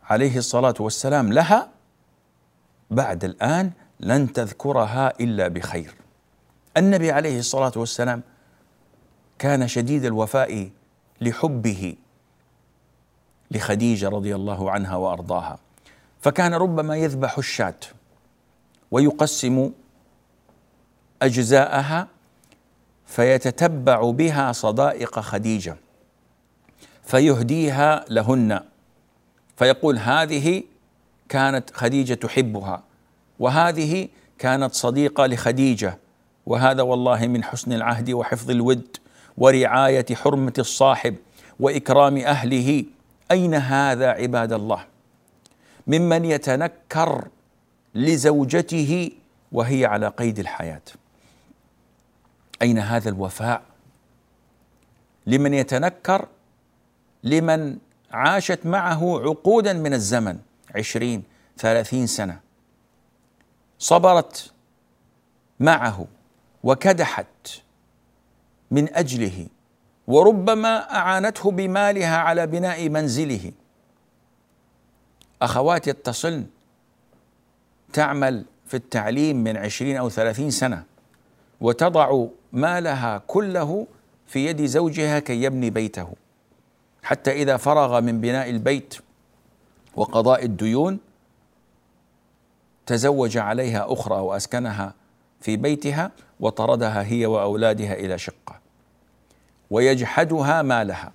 عليه 0.04 0.38
الصلاة 0.38 0.74
والسلام 0.80 1.32
لها 1.32 1.68
بعد 2.90 3.24
الآن 3.24 3.70
لن 4.00 4.32
تذكرها 4.32 5.12
إلا 5.20 5.48
بخير. 5.48 5.94
النبي 6.76 7.12
عليه 7.12 7.38
الصلاة 7.38 7.72
والسلام 7.76 8.22
كان 9.38 9.68
شديد 9.68 10.04
الوفاء 10.04 10.70
لحبه 11.20 11.96
لخديجة 13.52 14.08
رضي 14.08 14.34
الله 14.34 14.70
عنها 14.70 14.96
وأرضاها. 14.96 15.58
فكان 16.20 16.54
ربما 16.54 16.96
يذبح 16.96 17.38
الشاة 17.38 17.74
ويقسم 18.90 19.70
أجزاءها 21.22 22.08
فيتتبع 23.06 24.10
بها 24.10 24.52
صدائق 24.52 25.20
خديجة 25.20 25.76
فيهديها 27.02 28.04
لهن. 28.10 28.60
فيقول 29.56 29.98
هذه 29.98 30.62
كانت 31.28 31.70
خديجة 31.74 32.14
تحبها 32.14 32.82
وهذه 33.38 34.08
كانت 34.38 34.74
صديقة 34.74 35.26
لخديجة 35.26 35.98
وهذا 36.46 36.82
والله 36.82 37.26
من 37.26 37.44
حسن 37.44 37.72
العهد 37.72 38.10
وحفظ 38.10 38.50
الود 38.50 38.96
ورعاية 39.38 40.06
حرمة 40.14 40.52
الصاحب 40.58 41.16
وإكرام 41.60 42.16
أهله 42.16 42.84
أين 43.32 43.54
هذا 43.54 44.08
عباد 44.08 44.52
الله؟ 44.52 44.86
ممن 45.86 46.24
يتنكر 46.24 47.28
لزوجته 47.94 49.10
وهي 49.52 49.86
على 49.86 50.08
قيد 50.08 50.38
الحياة. 50.38 50.82
أين 52.62 52.78
هذا 52.78 53.08
الوفاء؟ 53.08 53.62
لمن 55.26 55.54
يتنكر 55.54 56.28
لمن 57.24 57.78
عاشت 58.10 58.66
معه 58.66 59.20
عقودا 59.20 59.72
من 59.72 59.94
الزمن 59.94 60.38
عشرين 60.74 61.22
ثلاثين 61.58 62.06
سنة. 62.06 62.40
صبرت 63.78 64.52
معه 65.60 66.06
وكدحت 66.62 67.62
من 68.70 68.94
أجله 68.94 69.46
وربما 70.06 70.94
أعانته 70.94 71.50
بمالها 71.50 72.16
على 72.16 72.46
بناء 72.46 72.88
منزله. 72.88 73.52
اخوات 75.42 75.86
يتصلن 75.86 76.46
تعمل 77.92 78.44
في 78.66 78.74
التعليم 78.74 79.36
من 79.36 79.56
عشرين 79.56 79.96
أو 79.96 80.10
ثلاثين 80.10 80.50
سنة 80.50 80.84
وتضع 81.60 82.24
مالها 82.52 83.22
كله 83.26 83.86
في 84.26 84.46
يد 84.46 84.64
زوجها 84.66 85.18
كي 85.18 85.42
يبني 85.42 85.70
بيته. 85.70 86.12
حتى 87.02 87.32
إذا 87.32 87.56
فرغ 87.56 88.00
من 88.00 88.20
بناء 88.20 88.50
البيت 88.50 88.94
وقضاء 89.96 90.44
الديون 90.44 90.98
تزوج 92.86 93.36
عليها 93.36 93.92
أخرى 93.92 94.20
وأسكنها 94.20 94.94
في 95.40 95.56
بيتها 95.56 96.10
وطردها 96.40 97.02
هي 97.02 97.26
وأولادها 97.26 97.92
إلى 97.92 98.18
شقة. 98.18 98.61
ويجحدها 99.72 100.62
مالها. 100.62 101.12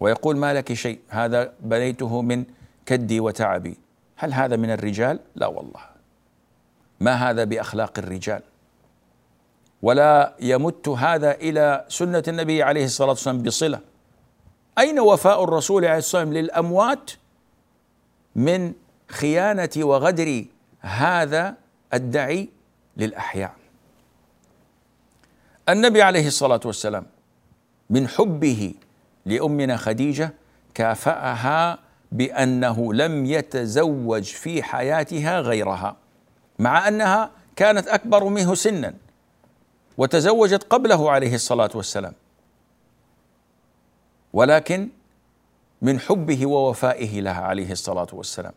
ويقول 0.00 0.36
ما 0.36 0.54
لك 0.54 0.72
شيء 0.72 0.98
هذا 1.08 1.52
بنيته 1.60 2.22
من 2.22 2.44
كدي 2.86 3.20
وتعبي. 3.20 3.78
هل 4.16 4.32
هذا 4.32 4.56
من 4.56 4.70
الرجال؟ 4.70 5.20
لا 5.34 5.46
والله. 5.46 5.80
ما 7.00 7.12
هذا 7.12 7.44
بأخلاق 7.44 7.98
الرجال؟ 7.98 8.42
ولا 9.82 10.34
يمت 10.40 10.88
هذا 10.88 11.30
إلى 11.32 11.84
سنة 11.88 12.22
النبي 12.28 12.62
عليه 12.62 12.84
الصلاة 12.84 13.08
والسلام 13.08 13.42
بصلة. 13.42 13.80
أين 14.78 15.00
وفاء 15.00 15.44
الرسول 15.44 15.84
عليه 15.84 15.98
الصلاة 15.98 16.22
والسلام 16.22 16.44
للأموات 16.44 17.10
من 18.36 18.72
خيانة 19.08 19.70
وغدر 19.76 20.44
هذا 20.80 21.54
الدعي 21.94 22.48
للأحياء؟ 22.96 23.54
النبي 25.68 26.02
عليه 26.02 26.26
الصلاة 26.26 26.60
والسلام 26.64 27.06
من 27.90 28.08
حبه 28.08 28.74
لأمنا 29.26 29.76
خديجة 29.76 30.32
كافأها 30.74 31.78
بأنه 32.12 32.94
لم 32.94 33.26
يتزوج 33.26 34.22
في 34.22 34.62
حياتها 34.62 35.40
غيرها 35.40 35.96
مع 36.58 36.88
أنها 36.88 37.30
كانت 37.56 37.88
أكبر 37.88 38.24
منه 38.24 38.54
سنا 38.54 38.94
وتزوجت 39.98 40.62
قبله 40.62 41.10
عليه 41.10 41.34
الصلاة 41.34 41.70
والسلام. 41.74 42.12
ولكن 44.32 44.88
من 45.82 46.00
حبه 46.00 46.46
ووفائه 46.46 47.20
لها 47.20 47.42
عليه 47.42 47.72
الصلاة 47.72 48.08
والسلام 48.12 48.52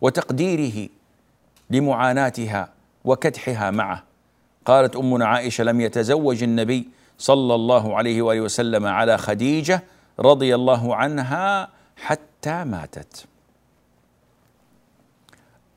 وتقديره 0.00 0.88
لمعاناتها 1.70 2.68
وكدحها 3.04 3.70
معه. 3.70 4.02
قالت 4.64 4.96
أمنا 4.96 5.26
عائشة 5.26 5.64
لم 5.64 5.80
يتزوج 5.80 6.42
النبي 6.42 6.88
صلى 7.18 7.54
الله 7.54 7.96
عليه 7.96 8.22
وآله 8.22 8.40
وسلم 8.40 8.86
على 8.86 9.18
خديجة 9.18 9.82
رضي 10.20 10.54
الله 10.54 10.96
عنها 10.96 11.68
حتى 11.96 12.64
ماتت. 12.64 13.26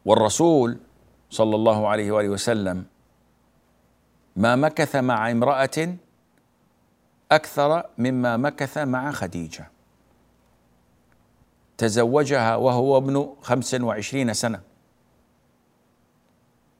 والرسول 0.05 0.77
صلى 1.29 1.55
الله 1.55 1.87
عليه 1.87 2.11
وآله 2.11 2.29
وسلم 2.29 2.85
ما 4.35 4.55
مكث 4.55 4.95
مع 4.95 5.31
امرأة 5.31 5.95
أكثر 7.31 7.83
مما 7.97 8.37
مكث 8.37 8.77
مع 8.77 9.11
خديجة. 9.11 9.71
تزوجها 11.77 12.55
وهو 12.55 12.97
ابن 12.97 13.35
خمس 13.41 13.73
وعشرين 13.73 14.33
سنة. 14.33 14.61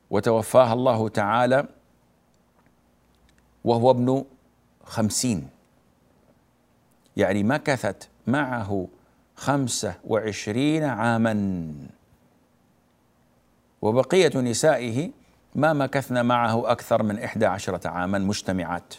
وتوفاها 0.09 0.73
الله 0.73 1.09
تعالى 1.09 1.67
وهو 3.63 3.91
ابن 3.91 4.25
خمسين. 4.89 5.49
يعني 7.17 7.43
مكثت 7.43 8.09
معه 8.27 8.87
خمسة 9.35 9.93
وعشرين 10.07 10.83
عاما. 10.83 11.73
وبقية 13.81 14.37
نسائه 14.37 15.11
ما 15.55 15.73
مكثن 15.73 16.25
معه 16.25 16.71
أكثر 16.71 17.03
من 17.03 17.19
إحدى 17.19 17.45
عشرة 17.45 17.87
عاما 17.87 18.19
مجتمعات. 18.19 18.93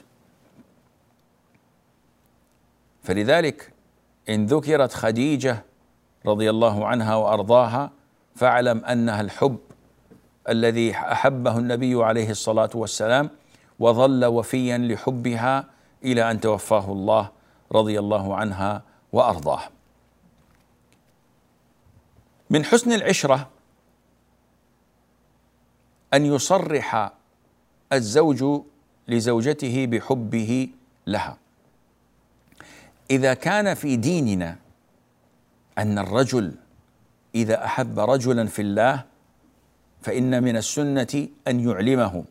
فلذلك 3.02 3.72
إن 4.28 4.46
ذكرت 4.46 4.92
خديجة 4.92 5.64
رضي 6.26 6.50
الله 6.50 6.86
عنها 6.86 7.14
وأرضاها 7.14 7.90
فاعلم 8.34 8.84
أنها 8.84 9.20
الحب 9.20 9.58
الذي 10.48 10.90
أحبه 10.92 11.58
النبي 11.58 12.04
عليه 12.04 12.30
الصلاة 12.30 12.70
والسلام 12.74 13.30
وظل 13.78 14.24
وفيا 14.24 14.78
لحبها 14.78 15.64
إلى 16.04 16.30
أن 16.30 16.40
توفاه 16.40 16.92
الله 16.92 17.30
رضي 17.72 17.98
الله 17.98 18.36
عنها 18.36 18.82
وأرضاه. 19.12 19.62
من 22.50 22.64
حسن 22.64 22.92
العشرة 22.92 23.48
أن 26.14 26.26
يصرح 26.26 27.12
الزوج 27.92 28.62
لزوجته 29.08 29.86
بحبه 29.86 30.68
لها. 31.06 31.36
إذا 33.10 33.34
كان 33.34 33.74
في 33.74 33.96
ديننا 33.96 34.58
أن 35.78 35.98
الرجل 35.98 36.54
إذا 37.34 37.64
أحب 37.64 37.98
رجلا 37.98 38.46
في 38.46 38.62
الله 38.62 39.04
فإن 40.02 40.42
من 40.42 40.56
السنة 40.56 41.28
أن 41.48 41.60
يعلمه 41.68 42.24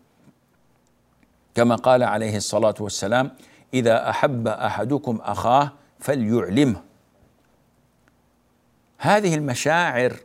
كما 1.55 1.75
قال 1.75 2.03
عليه 2.03 2.37
الصلاة 2.37 2.75
والسلام 2.79 3.31
إذا 3.73 4.09
أحب 4.09 4.47
أحدكم 4.47 5.19
أخاه 5.21 5.71
فليعلمه. 5.99 6.81
هذه 8.97 9.35
المشاعر 9.35 10.15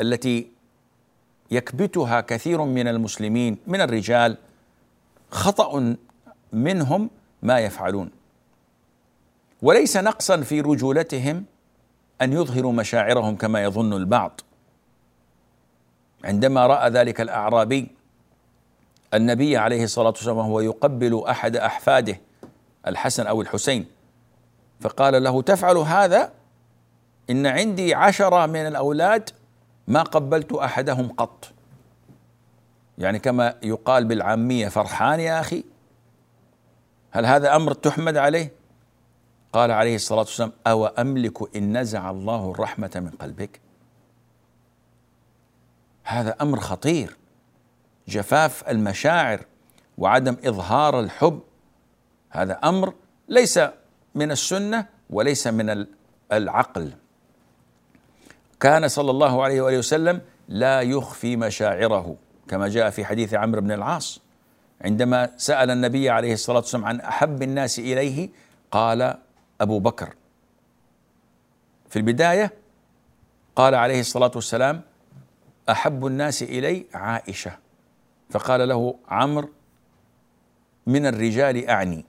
التي 0.00 0.50
يكبتها 1.50 2.20
كثير 2.20 2.64
من 2.64 2.88
المسلمين 2.88 3.58
من 3.66 3.80
الرجال 3.80 4.36
خطأ 5.30 5.96
منهم 6.52 7.10
ما 7.42 7.58
يفعلون. 7.60 8.10
وليس 9.62 9.96
نقصا 9.96 10.40
في 10.40 10.60
رجولتهم 10.60 11.44
أن 12.22 12.32
يظهروا 12.32 12.72
مشاعرهم 12.72 13.36
كما 13.36 13.62
يظن 13.62 13.92
البعض. 13.92 14.40
عندما 16.24 16.66
رأى 16.66 16.90
ذلك 16.90 17.20
الأعرابي 17.20 17.88
النبي 19.14 19.56
عليه 19.56 19.84
الصلاة 19.84 20.08
والسلام 20.08 20.36
وهو 20.36 20.60
يقبل 20.60 21.24
أحد 21.28 21.56
أحفاده 21.56 22.20
الحسن 22.86 23.26
أو 23.26 23.42
الحسين. 23.42 23.86
فقال 24.80 25.22
له 25.22 25.42
تفعل 25.42 25.76
هذا؟ 25.76 26.32
إن 27.30 27.46
عندي 27.46 27.94
عشرة 27.94 28.46
من 28.46 28.66
الأولاد 28.66 29.30
ما 29.88 30.02
قبلت 30.02 30.52
أحدهم 30.52 31.08
قط. 31.08 31.52
يعني 32.98 33.18
كما 33.18 33.54
يقال 33.62 34.04
بالعامية 34.04 34.68
فرحان 34.68 35.20
يا 35.20 35.40
أخي 35.40 35.64
هل 37.10 37.26
هذا 37.26 37.56
أمر 37.56 37.72
تحمد 37.72 38.16
عليه؟ 38.16 38.52
قال 39.52 39.70
عليه 39.70 39.94
الصلاة 39.94 40.20
والسلام 40.20 40.52
أو 40.66 40.86
أملك 40.86 41.56
إن 41.56 41.78
نزع 41.78 42.10
الله 42.10 42.50
الرحمة 42.50 42.90
من 42.94 43.10
قلبك؟ 43.10 43.60
هذا 46.04 46.36
أمر 46.40 46.60
خطير. 46.60 47.16
جفاف 48.08 48.68
المشاعر 48.68 49.40
وعدم 49.98 50.36
إظهار 50.44 51.00
الحب 51.00 51.40
هذا 52.38 52.52
أمر 52.52 52.94
ليس 53.28 53.60
من 54.14 54.30
السنة 54.30 54.86
وليس 55.10 55.46
من 55.46 55.86
العقل. 56.32 56.92
كان 58.60 58.88
صلى 58.88 59.10
الله 59.10 59.42
عليه 59.42 59.60
وآله 59.60 59.78
وسلم 59.78 60.20
لا 60.48 60.82
يخفي 60.82 61.36
مشاعره 61.36 62.16
كما 62.48 62.68
جاء 62.68 62.90
في 62.90 63.04
حديث 63.04 63.34
عمرو 63.34 63.60
بن 63.60 63.72
العاص 63.72 64.20
عندما 64.80 65.30
سأل 65.36 65.70
النبي 65.70 66.10
عليه 66.10 66.32
الصلاة 66.32 66.58
والسلام 66.58 66.84
عن 66.84 67.00
أحب 67.00 67.42
الناس 67.42 67.78
إليه 67.78 68.28
قال 68.70 69.18
أبو 69.60 69.78
بكر. 69.78 70.14
في 71.88 71.96
البداية 71.96 72.52
قال 73.56 73.74
عليه 73.74 74.00
الصلاة 74.00 74.30
والسلام 74.34 74.82
أحب 75.70 76.06
الناس 76.06 76.42
إلي 76.42 76.86
عائشة. 76.94 77.52
فقال 78.30 78.68
له 78.68 78.94
عمرو 79.08 79.48
من 80.86 81.06
الرجال 81.06 81.68
أعني. 81.68 82.07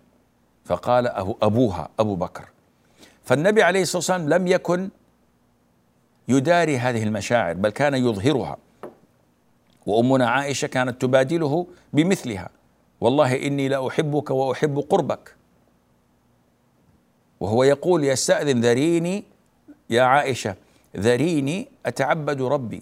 فقال 0.69 1.07
أبوها 1.41 1.89
أبو 1.99 2.15
بكر. 2.15 2.49
فالنبي 3.23 3.63
عليه 3.63 3.81
الصلاة 3.81 3.97
والسلام 3.97 4.29
لم 4.29 4.47
يكن 4.47 4.89
يداري 6.27 6.77
هذه 6.77 7.03
المشاعر 7.03 7.53
بل 7.53 7.69
كان 7.69 7.93
يظهرها. 7.93 8.57
وأمنا 9.85 10.29
عائشة 10.29 10.67
كانت 10.67 11.01
تبادله 11.01 11.67
بمثلها. 11.93 12.49
والله 13.01 13.47
إني 13.47 13.67
لاحبك 13.67 14.29
وأحب 14.29 14.79
قربك. 14.89 15.35
وهو 17.39 17.63
يقول 17.63 18.03
يستأذن 18.03 18.61
ذريني 18.61 19.23
يا 19.89 20.01
عائشة 20.01 20.55
ذريني 20.97 21.67
أتعبد 21.85 22.41
ربي. 22.41 22.81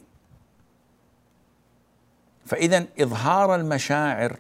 فاذا 2.46 2.86
إظهار 3.02 3.56
المشاعر 3.56 4.40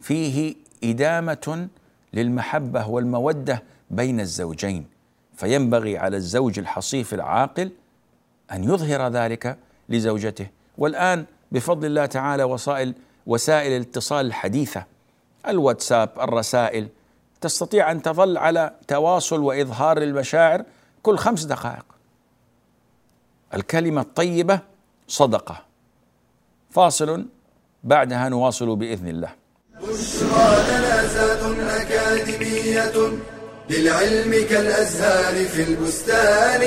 فيه 0.00 0.54
إدامة 0.84 1.68
للمحبة 2.14 2.88
والمودة 2.88 3.62
بين 3.90 4.20
الزوجين. 4.20 4.86
فينبغي 5.34 5.98
على 5.98 6.16
الزوج 6.16 6.58
الحصيف 6.58 7.14
العاقل 7.14 7.70
أن 8.52 8.64
يظهر 8.64 9.08
ذلك 9.08 9.58
لزوجته. 9.88 10.46
والآن 10.78 11.24
بفضل 11.52 11.86
الله 11.86 12.06
تعالى 12.06 12.44
وسائل 12.44 12.94
وسائل 13.26 13.72
الاتصال 13.72 14.26
الحديثة 14.26 14.84
الواتساب 15.48 16.10
الرسائل. 16.20 16.88
تستطيع 17.40 17.90
أن 17.90 18.02
تظل 18.02 18.38
على 18.38 18.74
تواصل 18.88 19.40
وإظهار 19.40 19.98
المشاعر 19.98 20.64
كل 21.02 21.16
خمس 21.18 21.44
دقائق. 21.44 21.84
الكلمة 23.54 24.00
الطيبة 24.00 24.60
صدقة. 25.08 25.62
فاصل 26.70 27.26
بعدها 27.84 28.28
نواصل 28.28 28.76
بإذن 28.76 29.08
الله. 29.08 29.41
بشرى 29.82 30.48
لنا 30.68 31.82
أكاديمية 31.82 32.92
للعلم 33.70 34.46
كالأزهار 34.50 35.44
في 35.44 35.62
البستان. 35.62 36.60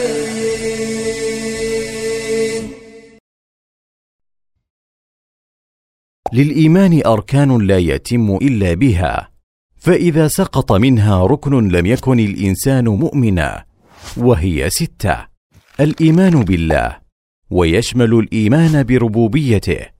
للإيمان 6.34 7.02
أركان 7.06 7.68
لا 7.68 7.78
يتم 7.78 8.36
إلا 8.36 8.74
بها 8.74 9.30
فإذا 9.78 10.28
سقط 10.28 10.72
منها 10.72 11.26
ركن 11.26 11.68
لم 11.68 11.86
يكن 11.86 12.20
الإنسان 12.20 12.88
مؤمنا 12.88 13.66
وهي 14.18 14.70
ستة 14.70 15.28
الإيمان 15.80 16.44
بالله 16.44 16.98
ويشمل 17.50 18.14
الإيمان 18.14 18.84
بربوبيته 18.84 19.95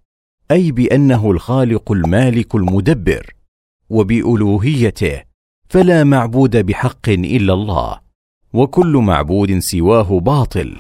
أي 0.52 0.72
بأنه 0.72 1.32
الخالق 1.32 1.92
المالك 1.92 2.56
المدبر 2.56 3.34
وبألوهيته 3.90 5.24
فلا 5.70 6.04
معبود 6.04 6.66
بحق 6.66 7.10
إلا 7.10 7.54
الله 7.54 8.00
وكل 8.54 8.98
معبود 8.98 9.60
سواه 9.60 10.20
باطل 10.20 10.78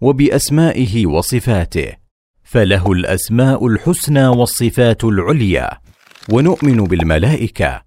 وبأسمائه 0.00 1.06
وصفاته 1.06 1.92
فله 2.44 2.92
الأسماء 2.92 3.66
الحسنى 3.66 4.26
والصفات 4.26 5.04
العليا 5.04 5.70
ونؤمن 6.32 6.76
بالملائكة 6.84 7.82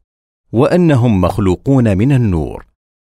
وأنهم 0.51 1.21
مخلوقون 1.21 1.97
من 1.97 2.11
النور 2.11 2.65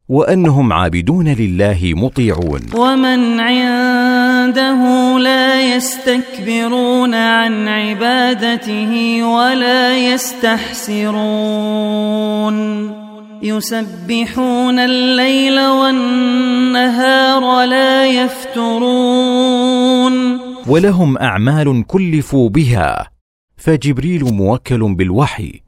وأنهم 0.09 0.73
عابدون 0.73 1.27
لله 1.27 1.93
مطيعون. 1.95 2.61
ومن 2.75 3.39
عنده 4.57 5.19
لا 5.19 5.75
يستكبرون 5.75 7.13
عن 7.13 7.67
عبادته 7.67 9.23
ولا 9.23 10.13
يستحسرون. 10.13 11.13
يسبحون 13.43 14.79
الليل 14.79 15.59
والنهار 15.59 17.65
لا 17.65 18.07
يفترون. 18.07 20.13
ولهم 20.67 21.17
أعمال 21.17 21.87
كلفوا 21.87 22.49
بها 22.49 23.09
فجبريل 23.57 24.23
موكل 24.23 24.95
بالوحي 24.95 25.61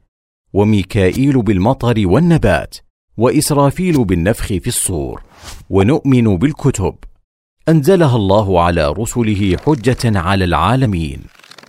وميكائيل 0.52 1.42
بالمطر 1.42 2.02
والنبات 2.06 2.74
وإسرافيل 3.16 4.04
بالنفخ 4.04 4.46
في 4.46 4.66
الصور 4.66 5.22
ونؤمن 5.70 6.38
بالكتب. 6.38 6.94
أنزلها 7.68 8.16
الله 8.16 8.60
على 8.62 8.92
رسله 8.92 9.56
حجة 9.66 10.18
على 10.18 10.44
العالمين 10.44 11.20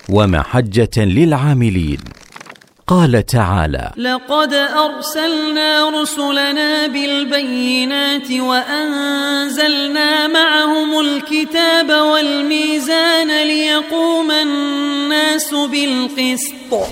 ومحجة 0.10 0.98
للعاملين. 0.98 1.98
قال 2.88 3.26
تعالى 3.26 3.92
لقد 3.98 4.54
أرسلنا 4.54 5.90
رسلنا 6.02 6.88
بالبينات 6.88 8.32
وأنزلنا 8.32 10.28
معهم 10.28 11.00
الكتاب 11.00 11.90
والميزان 11.90 13.48
ليقوم 13.48 14.32
الناس 14.32 15.54
بالقسط. 15.72 16.88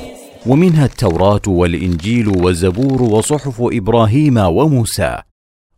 ومنها 0.45 0.85
التوراة 0.85 1.41
والإنجيل 1.47 2.27
والزبور 2.27 3.03
وصحف 3.03 3.55
إبراهيم 3.59 4.37
وموسى. 4.37 5.17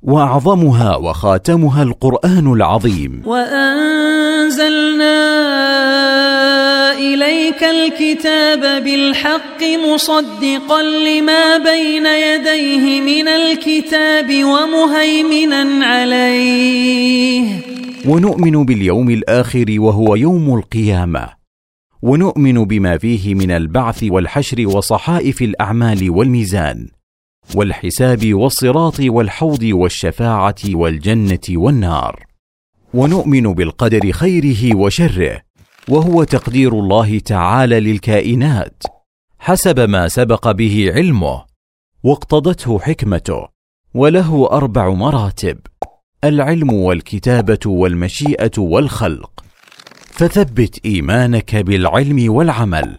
وأعظمها 0.01 0.95
وخاتمها 0.95 1.83
القرآن 1.83 2.53
العظيم. 2.53 3.21
وأنزلنا 3.25 5.17
إليك 6.99 7.63
الكتاب 7.63 8.83
بالحق 8.83 9.63
مصدقا 9.93 10.81
لما 10.83 11.57
بين 11.57 12.05
يديه 12.05 13.01
من 13.01 13.27
الكتاب 13.27 14.43
ومهيمنا 14.43 15.85
عليه. 15.85 17.61
ونؤمن 18.07 18.65
باليوم 18.65 19.09
الآخر 19.09 19.65
وهو 19.77 20.15
يوم 20.15 20.55
القيامة. 20.55 21.29
ونؤمن 22.01 22.65
بما 22.65 22.97
فيه 22.97 23.35
من 23.35 23.51
البعث 23.51 24.03
والحشر 24.03 24.67
وصحائف 24.67 25.41
الأعمال 25.41 26.09
والميزان. 26.09 26.96
والحساب 27.55 28.33
والصراط 28.33 28.99
والحوض 28.99 29.63
والشفاعة 29.63 30.55
والجنة 30.67 31.39
والنار. 31.49 32.25
ونؤمن 32.93 33.53
بالقدر 33.53 34.11
خيره 34.11 34.75
وشره 34.75 35.41
وهو 35.89 36.23
تقدير 36.23 36.73
الله 36.73 37.19
تعالى 37.19 37.79
للكائنات. 37.79 38.83
حسب 39.39 39.79
ما 39.79 40.07
سبق 40.07 40.51
به 40.51 40.91
علمه 40.95 41.45
واقتضته 42.03 42.79
حكمته 42.79 43.47
وله 43.93 44.49
أربع 44.51 44.89
مراتب 44.89 45.57
العلم 46.23 46.73
والكتابة 46.73 47.59
والمشيئة 47.65 48.51
والخلق. 48.57 49.43
فثبت 50.11 50.85
إيمانك 50.85 51.55
بالعلم 51.55 52.33
والعمل 52.33 52.97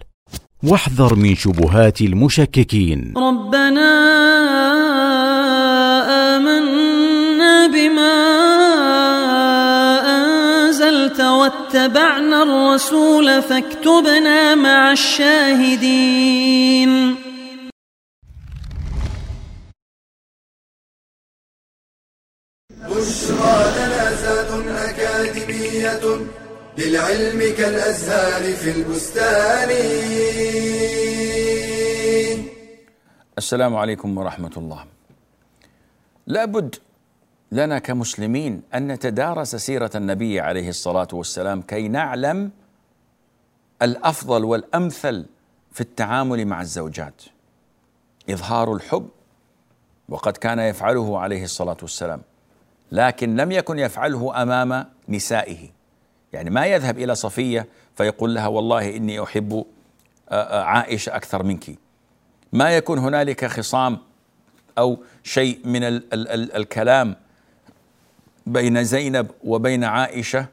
واحذر 0.62 1.14
من 1.14 1.34
شبهات 1.34 2.00
المشككين. 2.00 3.14
ربنا 3.16 3.90
آمنا 6.36 7.66
بما 7.66 8.14
أنزلت 10.16 11.20
واتبعنا 11.20 12.42
الرسول 12.42 13.42
فاكتبنا 13.42 14.54
مع 14.54 14.92
الشاهدين. 14.92 16.48
بشرى 22.90 23.56
لنا 23.76 24.90
أكاديمية. 24.90 26.00
للعلم 26.78 27.40
كالأزهار 27.56 28.54
في 28.54 28.70
البستان. 28.70 29.70
السلام 33.38 33.76
عليكم 33.76 34.18
ورحمة 34.18 34.50
الله. 34.56 34.84
لابد 36.26 36.74
لنا 37.52 37.78
كمسلمين 37.78 38.62
أن 38.74 38.92
نتدارس 38.92 39.56
سيرة 39.56 39.90
النبي 39.94 40.40
عليه 40.40 40.68
الصلاة 40.68 41.08
والسلام 41.12 41.62
كي 41.62 41.88
نعلم 41.88 42.50
الأفضل 43.82 44.44
والأمثل 44.44 45.26
في 45.72 45.80
التعامل 45.80 46.46
مع 46.46 46.60
الزوجات. 46.60 47.22
إظهار 48.30 48.72
الحب 48.72 49.08
وقد 50.08 50.36
كان 50.36 50.58
يفعله 50.58 51.18
عليه 51.18 51.44
الصلاة 51.44 51.76
والسلام 51.82 52.22
لكن 52.92 53.36
لم 53.36 53.52
يكن 53.52 53.78
يفعله 53.78 54.42
أمام 54.42 54.86
نسائه. 55.08 55.77
يعني 56.32 56.50
ما 56.50 56.66
يذهب 56.66 56.98
إلى 56.98 57.14
صفية 57.14 57.66
فيقول 57.96 58.34
لها 58.34 58.46
والله 58.46 58.96
إني 58.96 59.22
أحب 59.22 59.64
عائشة 60.30 61.16
أكثر 61.16 61.42
منك. 61.42 61.70
ما 62.52 62.76
يكون 62.76 62.98
هنالك 62.98 63.44
خصام 63.46 63.98
أو 64.78 64.98
شيء 65.22 65.60
من 65.64 65.84
ال 65.84 66.14
ال 66.14 66.28
ال 66.28 66.56
الكلام 66.56 67.16
بين 68.46 68.84
زينب 68.84 69.30
وبين 69.44 69.84
عائشة 69.84 70.46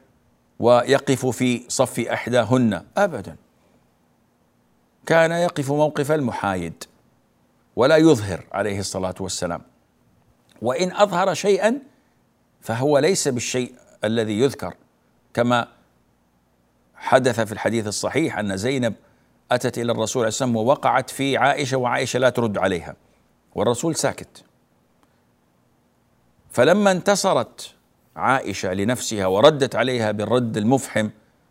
ويقف 0.58 1.26
في 1.26 1.64
صف 1.68 2.00
إحداهن؟ 2.00 2.82
أبدا. 2.96 3.36
كان 5.06 5.32
يقف 5.32 5.72
موقف 5.72 6.12
المحايد 6.12 6.84
ولا 7.76 7.96
يظهر 7.96 8.44
عليه 8.52 8.78
الصلاة 8.78 9.14
والسلام. 9.20 9.62
وإن 10.62 10.92
أظهر 10.92 11.34
شيئا 11.34 11.78
فهو 12.60 12.98
ليس 12.98 13.28
بالشيء 13.28 13.74
الذي 14.04 14.40
يذكر. 14.40 14.74
كما 15.36 15.68
حدث 16.94 17.40
في 17.40 17.52
الحديث 17.52 17.86
الصحيح 17.86 18.38
أن 18.38 18.56
زينب 18.56 18.94
أتت 19.52 19.78
إلى 19.78 19.92
الرسول 19.92 20.22
عليه 20.22 20.28
السلام 20.28 20.56
ووقعت 20.56 21.10
في 21.10 21.36
عائشة 21.36 21.76
وعائشة 21.76 22.18
لا 22.18 22.30
ترد 22.30 22.58
عليها 22.58 22.96
والرسول 23.54 23.96
ساكت. 23.96 24.44
فلما 26.50 26.90
انتصرت 26.90 27.74
عائشة 28.16 28.74
لنفسها 28.74 29.26
وردت 29.26 29.76
عليها 29.76 30.12
بالرد 30.12 30.56
المفحم 30.56 31.10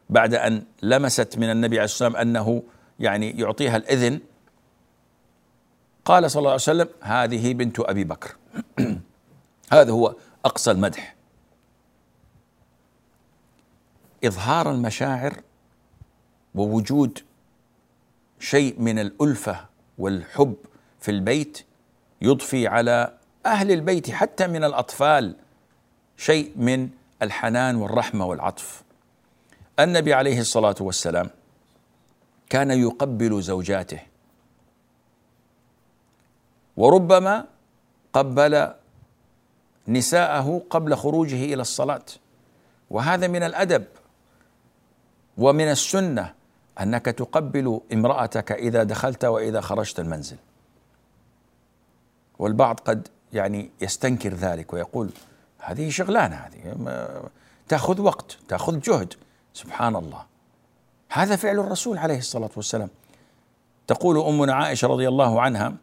بعد 0.10 0.34
أن 0.34 0.64
لمست 0.82 1.38
من 1.38 1.52
النبي 1.52 1.76
عليه 1.76 1.84
والسلام 1.84 2.16
أنه 2.16 2.64
يعني 3.00 3.40
يعطيها 3.40 3.78
الإذن 3.78 4.20
قال 6.06 6.32
صلى 6.32 6.40
الله 6.40 6.52
عليه 6.52 6.62
وسلم 6.62 6.88
هذه 7.02 7.54
بنت 7.54 7.80
أبي 7.80 8.04
بكر. 8.04 8.36
هذا 9.74 9.92
هو 9.92 10.16
أقصى 10.46 10.72
المدح. 10.72 11.15
إظهار 14.28 14.72
المشاعر 14.72 15.42
ووجود 16.56 17.20
شيء 18.40 18.80
من 18.80 19.00
الألفة 19.00 19.66
والحب 19.98 20.56
في 21.00 21.12
البيت 21.12 21.66
يضفي 22.22 22.68
على 22.68 23.14
أهل 23.46 23.72
البيت 23.72 24.12
حتى 24.12 24.48
من 24.48 24.64
الأطفال 24.64 25.36
شيء 26.18 26.52
من 26.56 26.90
الحنان 27.22 27.76
والرحمة 27.76 28.26
والعطف. 28.26 28.84
النبي 29.80 30.14
عليه 30.14 30.40
الصلاة 30.40 30.76
والسلام 30.80 31.30
كان 32.50 32.72
يقبل 32.72 33.42
زوجاته 33.42 34.00
وربما 36.78 37.46
قبل 38.14 38.74
نساءه 39.88 40.62
قبل 40.70 40.96
خروجه 40.96 41.54
إلى 41.54 41.62
الصلاة. 41.62 42.06
وهذا 42.90 43.28
من 43.28 43.44
الأدب 43.44 43.86
ومن 45.38 45.72
السنة 45.72 46.34
أنك 46.82 47.06
تقبل 47.06 47.82
امرأتك 47.94 48.52
إذا 48.52 48.84
دخلت 48.84 49.26
وإذا 49.26 49.62
خرجت 49.62 50.00
المنزل. 50.00 50.38
والبعض 52.40 52.80
قد 52.80 53.08
يعني 53.34 53.72
يستنكر 53.82 54.34
ذلك 54.34 54.74
ويقول 54.74 55.10
هذه 55.60 55.90
شغلانة 55.90 56.36
هذه 56.36 56.90
تأخذ 57.68 58.02
وقت 58.02 58.38
تأخذ 58.48 58.80
جهد. 58.80 59.14
سبحان 59.54 59.96
الله. 59.96 60.26
هذا 61.12 61.36
فعل 61.36 61.60
الرسول 61.60 61.98
عليه 61.98 62.18
الصلاة 62.18 62.50
والسلام. 62.56 62.90
تقول 63.88 64.18
امنا 64.18 64.54
عائشة 64.54 64.88
رضي 64.88 65.08
الله 65.08 65.42
عنها 65.42 65.74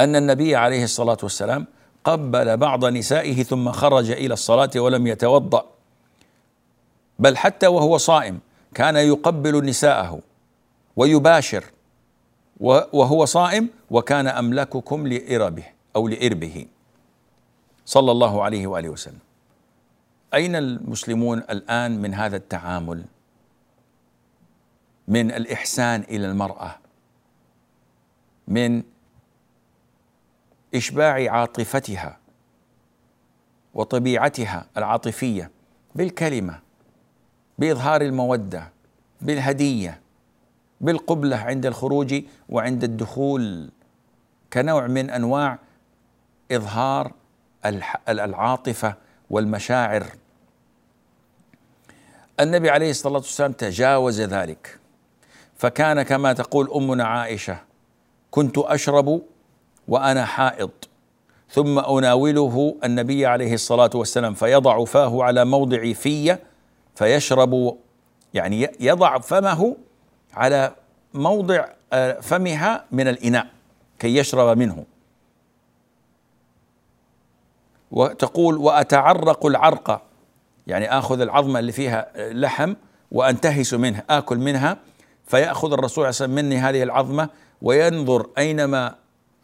أن 0.00 0.16
النبي 0.16 0.56
عليه 0.56 0.84
الصلاة 0.84 1.18
والسلام 1.22 1.66
قبل 2.04 2.56
بعض 2.56 2.84
نسائه 2.84 3.42
ثم 3.42 3.72
خرج 3.72 4.10
إلى 4.10 4.34
الصلاة 4.34 4.70
ولم 4.76 5.06
يتوضأ. 5.06 5.71
بل 7.22 7.36
حتى 7.36 7.66
وهو 7.66 7.96
صائم 7.98 8.40
كان 8.74 8.96
يقبل 8.96 9.64
نساءه 9.64 10.20
ويباشر 10.96 11.64
وهو 12.92 13.24
صائم 13.24 13.68
وكان 13.90 14.26
أملككم 14.26 15.06
لإربه 15.06 15.64
أو 15.96 16.08
لإربه. 16.08 16.66
صلى 17.84 18.12
الله 18.12 18.42
عليه 18.42 18.66
وآله 18.66 18.88
وسلم. 18.88 19.18
أين 20.34 20.56
المسلمون 20.56 21.38
الآن 21.38 22.02
من 22.02 22.14
هذا 22.14 22.36
التعامل؟ 22.36 23.04
من 25.08 25.30
الإحسان 25.30 26.00
إلى 26.00 26.26
المرأة؟ 26.26 26.78
من 28.48 28.82
إشباع 30.74 31.32
عاطفتها 31.32 32.18
وطبيعتها 33.74 34.66
العاطفية 34.76 35.50
بالكلمة 35.94 36.58
بإظهار 37.62 38.02
المودة 38.02 38.72
بالهدية 39.20 40.00
بالقبلة 40.80 41.36
عند 41.36 41.66
الخروج 41.66 42.22
وعند 42.48 42.84
الدخول 42.84 43.70
كنوع 44.52 44.86
من 44.86 45.10
أنواع 45.10 45.58
إظهار 46.52 47.12
العاطفة 48.08 48.94
والمشاعر. 49.30 50.06
النبي 52.40 52.70
عليه 52.70 52.90
الصلاة 52.90 53.16
والسلام 53.16 53.52
تجاوز 53.52 54.20
ذلك. 54.20 54.78
فكان 55.56 56.02
كما 56.02 56.32
تقول 56.32 56.70
أمنا 56.74 57.04
عائشة 57.04 57.58
كنت 58.30 58.58
أشرب 58.58 59.22
وأنا 59.88 60.24
حائض 60.24 60.70
ثم 61.50 61.78
أناوله 61.78 62.76
النبي 62.84 63.26
عليه 63.26 63.54
الصلاة 63.54 63.90
والسلام 63.94 64.34
فيضع 64.34 64.84
فاه 64.84 65.22
على 65.22 65.44
موضع 65.44 65.92
في 65.92 66.38
فيشرب 66.94 67.78
يعني 68.34 68.68
يضع 68.80 69.18
فمه 69.18 69.76
على 70.34 70.74
موضع 71.14 71.64
آه، 71.92 72.20
فمها 72.20 72.84
من 72.92 73.08
الإناء 73.08 73.46
كي 73.98 74.16
يشرب 74.16 74.58
منه. 74.58 74.84
وتقول 77.90 78.56
وأتعرق 78.56 79.46
العرق 79.46 80.02
يعني 80.66 80.98
آخذ 80.98 81.20
العظمة 81.20 81.58
اللي 81.58 81.72
فيها 81.72 82.12
لحم 82.16 82.74
وأنتهس 83.12 83.74
منها 83.74 84.04
آكل 84.10 84.38
منها 84.38 84.76
فيأخذ 85.26 85.72
الرسول 85.72 86.04
عليه 86.04 86.14
وسلم 86.14 86.30
مني 86.34 86.58
هذه 86.58 86.82
العظمة 86.82 87.28
وينظر 87.62 88.26
أينما 88.38 88.94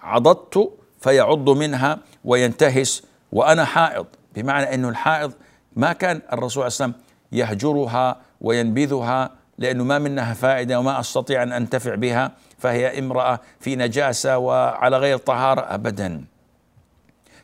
عضضت 0.01 0.73
فيعض 1.01 1.51
منها 1.51 1.99
وينتهس 2.25 3.03
وأنا 3.33 3.65
حائض. 3.65 4.07
بمعنى 4.35 4.75
إنه 4.75 4.89
الحائض 4.89 5.33
ما 5.77 5.93
كان 5.93 6.23
الرسول 6.33 6.63
عليه 6.63 6.75
وسلم 6.75 6.93
يهجرها 7.33 8.17
وينبذها 8.41 9.31
لأنه 9.59 9.85
ما 9.85 9.99
منها 9.99 10.35
فائدة 10.35 10.79
وما 10.79 11.01
أستطيع 11.01 11.43
أن 11.43 11.53
أنتفع 11.53 11.95
بها 11.95 12.33
فهي 12.59 12.99
امرأة 12.99 13.41
في 13.61 13.77
نجاسة 13.77 14.39
وعلى 14.39 14.99
غير 14.99 15.19
طهارة 15.19 15.61
ابدا. 15.61 16.25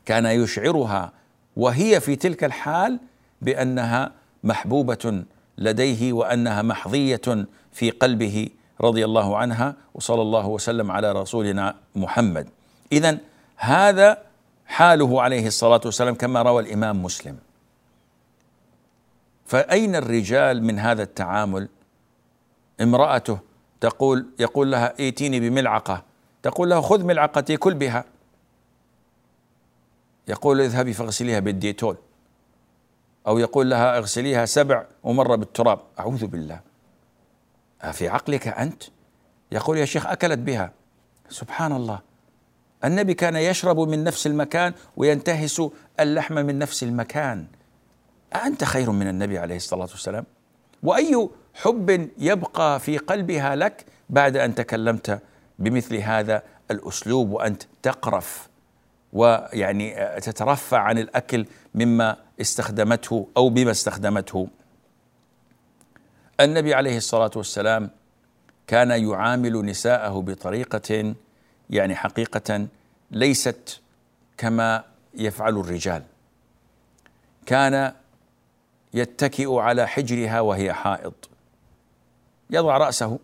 كان 0.07 0.27
يشعرها 0.27 1.13
وهي 1.57 2.01
في 2.01 2.17
تلك 2.17 2.45
الحال 2.45 2.99
بأنها 3.43 4.13
محبوبة 4.45 5.25
لديه 5.59 6.13
وأنها 6.13 6.63
محظية 6.63 7.47
في 7.73 7.91
قلبه 7.91 8.49
رضي 8.81 9.05
الله 9.05 9.37
عنها 9.37 9.75
وصلى 9.95 10.23
الله 10.23 10.47
وسلم 10.47 10.91
على 10.91 11.13
رسولنا 11.13 11.75
محمد. 11.97 12.49
اذا 12.93 13.19
هذا 13.57 14.19
حاله 14.67 15.23
عليه 15.23 15.47
الصلاة 15.47 15.81
والسلام 15.85 16.15
كما 16.15 16.43
روى 16.43 16.63
الإمام 16.63 17.03
مسلم. 17.03 17.37
فأين 19.47 19.97
الرجال 19.97 20.65
من 20.65 20.79
هذا 20.79 21.03
التعامل؟ 21.03 21.69
امرأته 22.81 23.39
تقول 23.81 24.27
يقول 24.39 24.73
لها 24.73 24.95
ائتيني 25.01 25.41
بملعقة. 25.41 26.03
تقول 26.43 26.71
له 26.71 26.81
خذ 26.81 27.05
ملعقتي 27.05 27.57
كل 27.57 27.75
بها. 27.75 28.05
يقول 30.29 30.61
اذهبي 30.61 30.93
فاغسليها 30.93 31.41
بالديتول. 31.41 31.97
أو 33.27 33.39
يقول 33.39 33.71
لها 33.71 33.99
اغسليها 33.99 34.47
سبع 34.47 34.87
ومره 35.03 35.37
بالتراب. 35.37 35.81
أعوذ 35.99 36.27
بالله. 36.27 36.61
في 37.93 38.09
عقلك 38.09 38.49
أنت؟ 38.49 38.83
يقول 39.53 39.79
يا 39.79 39.85
شيخ 39.85 40.07
أكلت 40.07 40.39
بها. 40.39 40.73
سبحان 41.29 41.73
الله. 41.73 42.01
النبي 42.85 43.15
كان 43.15 43.37
يشرب 43.37 43.81
من 43.81 44.05
نفس 44.05 44.27
المكان 44.27 44.75
وينتهس 44.97 45.63
اللحم 46.01 46.35
من 46.35 46.59
نفس 46.59 46.83
المكان. 46.83 47.47
أأنت 48.35 48.65
خير 48.65 48.91
من 48.91 49.09
النبي 49.09 49.39
عليه 49.39 49.57
الصلاة 49.57 49.89
والسلام؟ 49.91 50.25
وأي 50.83 51.29
حب 51.55 52.11
يبقى 52.19 52.81
في 52.81 52.99
قلبها 52.99 53.57
لك 53.57 53.85
بعد 54.11 54.37
أن 54.37 54.55
تكلمت 54.55 55.23
بمثل 55.59 55.97
هذا 55.97 56.43
الأسلوب 56.71 57.31
وأنت 57.31 57.63
تقرف 57.83 58.49
ويعني 59.13 59.95
تترفع 60.21 60.79
عن 60.79 60.99
الأكل 60.99 61.47
مما 61.75 62.17
استخدمته 62.41 63.29
أو 63.37 63.49
بما 63.49 63.71
استخدمته. 63.71 64.49
النبي 66.41 66.75
عليه 66.75 66.97
الصلاة 66.97 67.31
والسلام 67.37 67.91
كان 68.67 68.91
يعامل 68.91 69.65
نساءه 69.65 70.21
بطريقة 70.21 71.15
يعني 71.71 71.95
حقيقة 71.95 72.67
ليست 73.11 73.81
كما 74.37 74.85
يفعل 75.15 75.59
الرجال. 75.59 76.03
كان 77.47 77.93
يتكئ 78.95 79.55
على 79.55 79.89
حجرها 79.89 80.41
وهي 80.41 80.73
حائض. 80.73 81.13
يضع 82.51 82.77
رأسه 82.77 83.19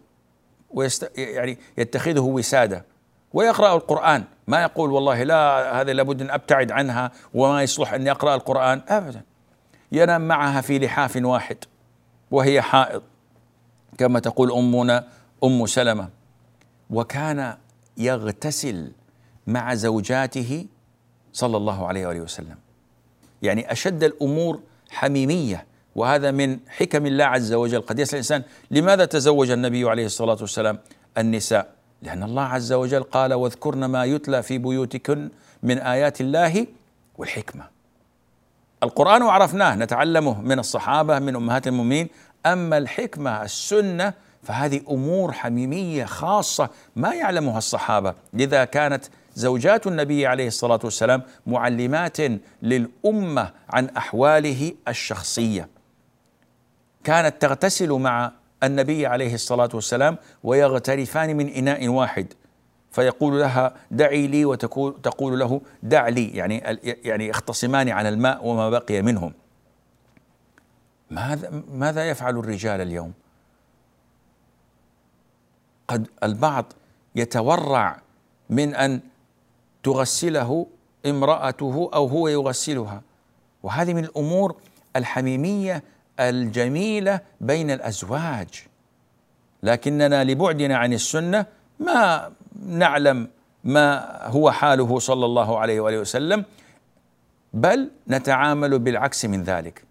ويست 0.71 1.13
يعني 1.19 1.59
يتخذه 1.79 2.21
وسادة. 2.21 2.85
ويقرأ 3.33 3.75
القرآن. 3.75 4.25
ما 4.47 4.63
يقول 4.63 4.91
والله 4.91 5.23
لا 5.23 5.81
هذا 5.81 5.93
لابد 5.93 6.21
أن 6.21 6.31
أبتعد 6.31 6.73
عنها 6.73 7.13
وما 7.35 7.63
يصلح 7.63 7.93
أن 7.93 8.07
يقرأ 8.07 8.35
القرآن. 8.35 8.83
أبدا. 8.89 9.23
ينام 9.93 10.29
معها 10.29 10.61
في 10.61 10.79
لحاف 10.79 11.17
واحد 11.17 11.57
وهي 12.31 12.63
حائض. 12.63 13.03
كما 13.99 14.21
تقول 14.21 14.53
أمنا 14.53 15.09
أم 15.45 15.67
سلمة. 15.67 16.09
وكان 16.91 17.57
يغتسل 17.97 18.93
مع 19.47 19.75
زوجاته 19.75 20.67
صلى 21.33 21.57
الله 21.57 21.87
عليه 21.87 22.07
وآله 22.07 22.21
وسلم. 22.21 22.57
يعني 23.43 23.73
أشد 23.73 24.05
الأمور 24.05 24.61
حميمية. 24.91 25.67
وهذا 25.95 26.31
من 26.31 26.59
حكم 26.69 27.07
الله 27.07 27.25
عز 27.25 27.53
وجل. 27.53 27.81
قد 27.81 27.99
يسأل 27.99 28.15
الإنسان 28.15 28.43
لماذا 28.71 29.05
تزوج 29.05 29.51
النبي 29.51 29.91
عليه 29.91 30.07
الصلاة 30.07 30.39
والسلام 30.41 30.79
النساء؟ 31.19 31.69
لأن 32.03 32.23
الله 32.23 32.43
عز 32.43 32.73
وجل 32.73 33.03
قال 33.03 33.35
واذكرن 33.35 33.85
ما 33.85 34.05
يتلى 34.05 34.43
في 34.43 34.59
بيوتكن 34.59 35.31
من 35.63 35.79
آيات 35.79 36.21
الله 36.21 36.67
والحكمة. 37.19 37.65
القرآن 38.83 39.23
عرفناه 39.23 39.75
نتعلمه 39.75 40.41
من 40.41 40.59
الصحابة 40.59 41.19
من 41.19 41.37
أمهات 41.37 41.69
المؤمنين. 41.69 42.09
أما 42.47 42.79
الحكمة 42.79 43.43
السنة 43.43 44.13
فهذه 44.43 44.81
أمور 44.91 45.33
حميمية 45.33 46.05
خاصة 46.05 46.69
ما 46.97 47.15
يعلمها 47.15 47.59
الصحابة. 47.59 48.15
لذا 48.33 48.65
كانت 48.65 49.05
زوجات 49.35 49.87
النبي 49.87 50.27
عليه 50.27 50.47
الصلاة 50.47 50.81
والسلام 50.85 51.23
معلمات 51.47 52.17
للأمة 52.63 53.53
عن 53.71 53.89
أحواله 53.89 54.73
الشخصية. 54.89 55.69
كانت 57.05 57.43
تغتسل 57.43 57.93
مع 57.93 58.33
النبي 58.63 59.07
عليه 59.07 59.35
الصلاة 59.35 59.69
والسلام 59.75 60.17
ويغترفان 60.45 61.37
من 61.37 61.49
إناء 61.49 61.89
واحد. 61.89 62.27
فيقول 62.91 63.41
لها 63.41 63.75
دعي 63.91 64.27
لي 64.27 64.45
وتقول 64.45 65.03
تقول 65.03 65.39
له 65.39 65.61
دع 65.83 66.09
لي 66.09 66.29
يعني 66.29 66.59
يعني 66.83 67.29
يختصمان 67.29 67.89
على 67.89 68.09
الماء 68.09 68.47
وما 68.47 68.71
بقي 68.71 69.03
منهم. 69.03 69.33
ماذا 71.11 71.63
ماذا 71.73 72.11
يفعل 72.11 72.39
الرجال 72.39 72.81
اليوم؟ 72.81 73.13
قد 75.89 76.09
البعض 76.23 76.73
يتورع 77.15 78.01
من 78.51 78.75
أن 78.75 79.01
تغسله 79.83 80.67
امرأته 81.07 81.91
أو 81.95 82.07
هو 82.07 82.29
يغسلها. 82.29 83.03
وهذه 83.63 83.95
من 83.95 84.05
الأمور 84.05 84.57
الحميمية 84.97 85.83
الجميلة 86.21 87.21
بين 87.41 87.71
الأزواج. 87.71 88.49
لكننا 89.63 90.25
لبعدنا 90.25 90.77
عن 90.77 90.93
السنة 90.93 91.47
ما 91.81 92.33
نعلم 92.67 93.29
ما 93.65 94.19
هو 94.27 94.51
حاله 94.51 94.99
صلى 94.99 95.25
الله 95.25 95.59
عليه 95.59 95.81
وآله 95.81 95.99
وسلم 95.99 96.45
بل 97.55 97.91
نتعامل 98.09 98.79
بالعكس 98.79 99.25
من 99.25 99.43
ذلك. 99.43 99.85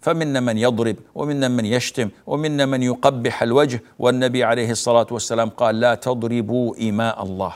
فمنا 0.00 0.40
من 0.40 0.58
يضرب 0.58 0.96
ومنا 1.14 1.48
من 1.48 1.64
يشتم 1.64 2.10
ومنا 2.26 2.66
من 2.66 2.82
يقبح 2.82 3.42
الوجه. 3.42 3.82
والنبي 3.98 4.44
عليه 4.44 4.70
الصلاة 4.70 5.06
والسلام 5.10 5.48
قال 5.50 5.80
لا 5.80 5.94
تضربوا 5.94 6.76
ايماء 6.76 7.22
الله. 7.22 7.54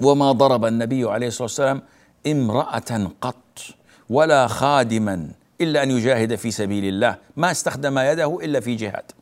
وما 0.00 0.32
ضرب 0.32 0.64
النبي 0.64 1.04
عليه 1.04 1.26
الصلاة 1.26 1.44
والسلام 1.44 1.82
امرأة 2.26 3.10
قط 3.20 3.60
ولا 4.10 4.46
خادما 4.46 5.28
إلا 5.60 5.82
أن 5.82 5.90
يجاهد 5.90 6.34
في 6.34 6.50
سبيل 6.50 6.84
الله 6.84 7.16
ما 7.36 7.50
استخدم 7.50 7.98
يده 7.98 8.38
إلا 8.42 8.60
في 8.60 8.74
جهاد. 8.74 9.12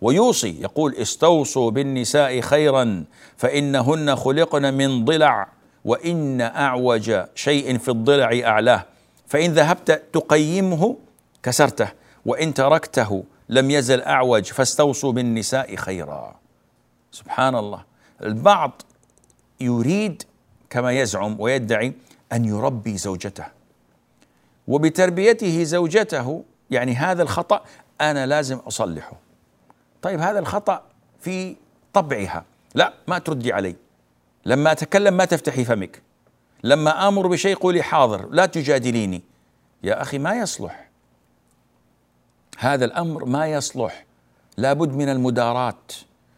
ويوصي 0.00 0.60
يقول 0.62 0.94
استوصوا 0.94 1.70
بالنساء 1.70 2.40
خيرا 2.40 3.04
فإنهن 3.36 4.16
خلقن 4.16 4.74
من 4.74 5.04
ضلع 5.04 5.48
وإن 5.84 6.40
أعوج 6.40 7.16
شيء 7.34 7.78
في 7.78 7.88
الضلع 7.88 8.40
أعلاه. 8.44 8.84
فإن 9.26 9.52
ذهبت 9.52 10.02
تقيمه 10.12 10.96
كسرته 11.42 11.88
وإن 12.26 12.54
تركته 12.54 13.24
لم 13.48 13.70
يزل 13.70 14.00
أعوج 14.00 14.44
فاستوصوا 14.44 15.12
بالنساء 15.12 15.76
خيرا. 15.76 16.34
سبحان 17.12 17.54
الله. 17.54 17.84
البعض 18.22 18.82
يريد 19.60 20.22
كما 20.70 20.92
يزعم 20.92 21.40
ويدعي 21.40 21.92
أن 22.32 22.44
يربي 22.44 22.96
زوجته. 22.96 23.46
وبتربيته 24.68 25.64
زوجته 25.64 26.44
يعني 26.70 26.94
هذا 26.94 27.22
الخطأ 27.22 27.64
أنا 28.00 28.26
لازم 28.26 28.56
أصلحه. 28.56 29.16
طيب 30.02 30.20
هذا 30.20 30.38
الخطأ 30.38 30.82
في 31.20 31.56
طبعها. 31.92 32.44
لا 32.74 32.92
ما 33.08 33.18
تردي 33.18 33.52
علي. 33.52 33.76
لما 34.46 34.72
أتكلم 34.72 35.16
ما 35.16 35.24
تفتحي 35.24 35.64
فمك. 35.64 36.02
لما 36.64 37.08
آمر 37.08 37.26
بشيء 37.26 37.56
قولي 37.56 37.82
حاضر 37.82 38.28
لا 38.30 38.46
تجادليني. 38.46 39.22
يا 39.82 40.02
أخي 40.02 40.18
ما 40.18 40.34
يصلح. 40.34 40.90
هذا 42.58 42.84
الأمر 42.84 43.24
ما 43.24 43.46
يصلح. 43.46 44.04
لابد 44.56 44.92
من 44.92 45.08
المداراة. 45.08 45.82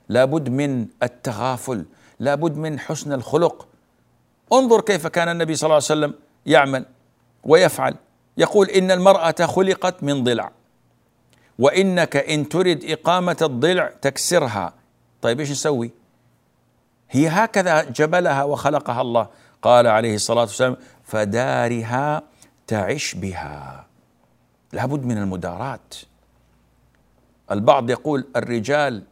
لابد 0.08 0.48
من 0.48 0.86
التغافل. 1.02 1.84
لابد 2.22 2.56
من 2.56 2.78
حسن 2.78 3.12
الخلق. 3.12 3.68
انظر 4.52 4.80
كيف 4.80 5.06
كان 5.06 5.28
النبي 5.28 5.54
صلى 5.54 5.66
الله 5.66 5.74
عليه 5.74 5.84
وسلم 5.84 6.14
يعمل 6.46 6.84
ويفعل. 7.44 7.94
يقول 8.36 8.66
إن 8.70 8.90
المرأة 8.90 9.46
خلقت 9.46 10.02
من 10.02 10.24
ضلع 10.24 10.50
وإنك 11.58 12.16
إن 12.16 12.48
ترد 12.48 12.84
إقامة 12.84 13.36
الضلع 13.42 13.92
تكسرها. 14.02 14.74
طيب 15.22 15.40
إيش 15.40 15.50
نسوي 15.50 15.90
هي 17.10 17.28
هكذا 17.28 17.82
جبلها 17.82 18.44
وخلقها 18.44 19.00
الله. 19.00 19.28
قال 19.62 19.86
عليه 19.86 20.14
الصلاة 20.14 20.40
والسلام 20.40 20.76
فدارها 21.04 22.22
تعش 22.66 23.14
بها. 23.14 23.86
لابد 24.72 25.04
من 25.04 25.18
المداراة. 25.18 25.90
البعض 27.50 27.90
يقول 27.90 28.26
الرجال 28.36 29.02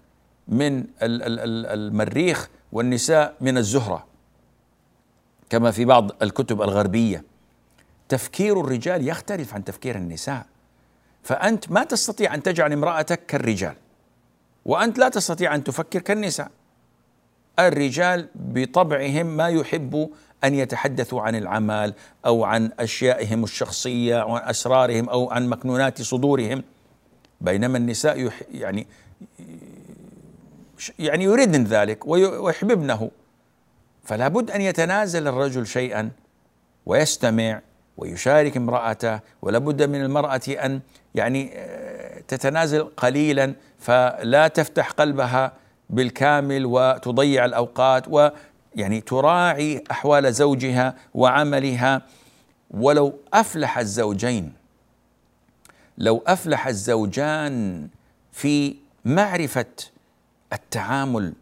من 0.51 0.85
المريخ 1.01 2.49
والنساء 2.73 3.35
من 3.41 3.59
الزهرة. 3.59 4.07
كما 5.51 5.71
في 5.71 5.85
بعض 5.85 6.23
الكتب 6.23 6.63
الغربية. 6.63 7.25
تفكير 8.09 8.61
الرجال 8.61 9.09
يختلف 9.09 9.55
عن 9.55 9.65
تفكير 9.65 9.97
النساء. 9.97 10.47
فأنت 11.23 11.71
ما 11.71 11.85
تستطيع 11.85 12.35
أن 12.35 12.43
تجعل 12.43 12.73
امرأتك 12.73 13.27
كالرجال 13.27 13.75
وأنت 14.65 14.99
لا 14.99 15.09
تستطيع 15.09 15.55
أن 15.55 15.65
تفكر 15.65 16.01
كالنساء. 16.01 16.51
الرجال 17.59 18.29
بطبعهم 18.35 19.27
ما 19.27 19.49
يحب 19.49 20.11
أن 20.45 20.55
يتحدثوا 20.55 21.23
عن 21.23 21.35
العمل 21.35 21.95
أو 22.27 22.45
عن 22.45 22.71
أشيائهم 22.81 23.45
الشخصية 23.45 24.23
أو 24.23 24.37
عن 24.37 24.49
أسرارهم 24.49 25.09
أو 25.09 25.31
عن 25.31 25.49
مكنونات 25.49 26.03
صدورهم. 26.03 26.63
بينما 27.41 27.79
النساء 27.79 28.33
يعني 28.53 28.87
يعني 30.99 31.25
يريدن 31.25 31.65
ذلك 31.65 32.07
ويحببنه. 32.07 33.11
فلا 34.05 34.29
بد 34.29 34.51
أن 34.51 34.61
يتنازل 34.61 35.29
الرجل 35.29 35.67
شيئا 35.67 36.11
ويستمع 36.87 37.61
ويشارك 37.97 38.57
امرأته 38.57 39.21
ولا 39.43 39.59
بد 39.59 39.83
من 39.83 40.01
المرأة 40.01 40.41
أن 40.49 40.81
يعني 41.15 41.51
آه، 41.55 42.21
تتنازل 42.29 42.83
قليلا 42.83 43.55
فلا 43.79 44.49
تفتح 44.49 44.91
قلبها 44.91 45.53
بالكامل 45.91 46.67
وتضيع 46.67 47.45
الأوقات 47.45 48.33
يعني 48.77 49.01
تراعي 49.01 49.85
أحوال 49.91 50.35
زوجها 50.35 50.95
وعملها. 51.15 52.03
ولو 52.71 53.19
أفلح 53.35 53.79
الزوجين 53.79 54.53
لو 55.99 56.23
أفلح 56.27 56.67
الزوجان 56.67 57.89
في 58.33 58.77
معرفة 59.05 59.67
التعامل 60.53 61.33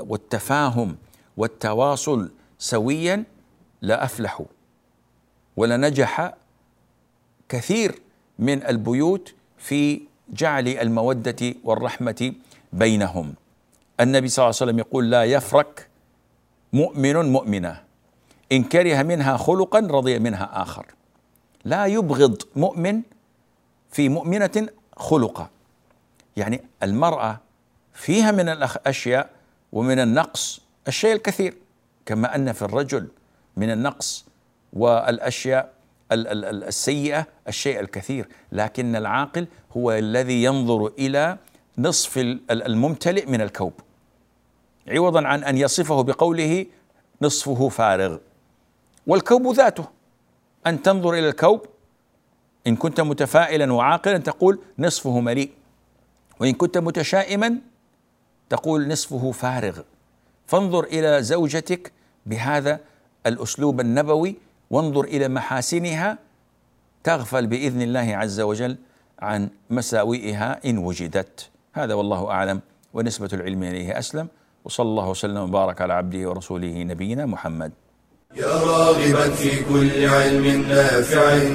والتفاهم 0.00 0.96
والتواصل 1.36 2.30
سويا 2.58 3.24
لافلحوا 3.82 4.46
ولنجح 5.56 6.34
كثير 7.48 8.02
من 8.38 8.66
البيوت 8.66 9.34
في 9.58 10.00
جعل 10.30 10.68
المودة 10.68 11.54
والرحمة 11.64 12.34
بينهم. 12.72 13.34
النبي 14.00 14.28
صلى 14.28 14.42
الله 14.42 14.56
عليه 14.60 14.70
وسلم 14.70 14.78
يقول 14.78 15.10
لا 15.10 15.24
يفرك 15.24 15.88
مؤمن 16.72 17.32
مؤمنة. 17.32 17.82
إن 18.52 18.64
كره 18.64 19.02
منها 19.02 19.36
خلقا 19.36 19.78
رضي 19.78 20.18
منها 20.18 20.62
آخر. 20.62 20.86
لا 21.64 21.86
يبغض 21.86 22.42
مؤمن 22.56 23.02
في 23.90 24.08
مؤمنة 24.08 24.68
خلقا. 24.96 25.48
يعني 26.36 26.60
المرأة 26.82 27.40
فيها 27.92 28.30
من 28.30 28.48
الاشياء 28.48 29.30
ومن 29.72 29.98
النقص 29.98 30.60
الشيء 30.88 31.12
الكثير. 31.12 31.54
كما 32.06 32.34
أن 32.34 32.52
في 32.52 32.62
الرجل 32.62 33.08
من 33.56 33.70
النقص 33.70 34.24
والأشياء 34.72 35.72
السيئة 36.12 37.26
الشيء 37.48 37.80
الكثير. 37.80 38.28
لكن 38.52 38.96
العاقل 38.96 39.46
هو 39.76 39.92
الذي 39.92 40.44
ينظر 40.44 40.86
إلى 40.98 41.38
نصف 41.78 42.18
الممتلئ 42.50 43.26
من 43.26 43.40
الكوب. 43.40 43.72
عوضا 44.88 45.26
عن 45.26 45.44
أن 45.44 45.58
يصفه 45.58 46.02
بقوله 46.02 46.66
نصفه 47.22 47.68
فارغ. 47.68 48.18
والكوب 49.06 49.54
ذاته. 49.54 49.84
أن 50.66 50.82
تنظر 50.82 51.14
إلى 51.14 51.28
الكوب 51.28 51.66
إن 52.66 52.76
كنت 52.76 53.00
متفائلا 53.00 53.72
وعاقلا 53.72 54.18
تقول 54.18 54.62
نصفه 54.78 55.20
مليء. 55.20 55.50
وإن 56.40 56.52
كنت 56.52 56.78
متشائما 56.78 57.58
تقول 58.50 58.88
نصفه 58.88 59.32
فارغ. 59.32 59.80
فانظر 60.46 60.84
إلى 60.84 61.22
زوجتك 61.22 61.92
بهذا 62.26 62.80
الأسلوب 63.26 63.80
النبوي 63.80 64.36
وانظر 64.70 65.04
إلى 65.04 65.28
محاسنها 65.28 66.18
تغفل 67.04 67.46
بإذن 67.46 67.82
الله 67.82 68.16
عز 68.16 68.40
وجل 68.40 68.76
عن 69.20 69.48
مساوئها 69.70 70.60
إن 70.66 70.78
وجدت. 70.78 71.50
هذا 71.72 71.94
والله 71.94 72.30
أعلم 72.30 72.60
ونسبة 72.94 73.28
العلم 73.32 73.62
إليه 73.62 73.98
أسلم. 73.98 74.28
وصلى 74.64 74.86
الله 74.86 75.08
وسلم 75.08 75.36
وبارك 75.36 75.80
على 75.80 75.92
عبده 75.92 76.28
ورسوله 76.28 76.82
نبينا 76.82 77.26
محمد. 77.26 77.72
يا 78.36 78.46
راغبا 78.46 79.30
في 79.30 79.64
كل 79.64 80.06
علم 80.06 80.62
نافع 80.68 81.48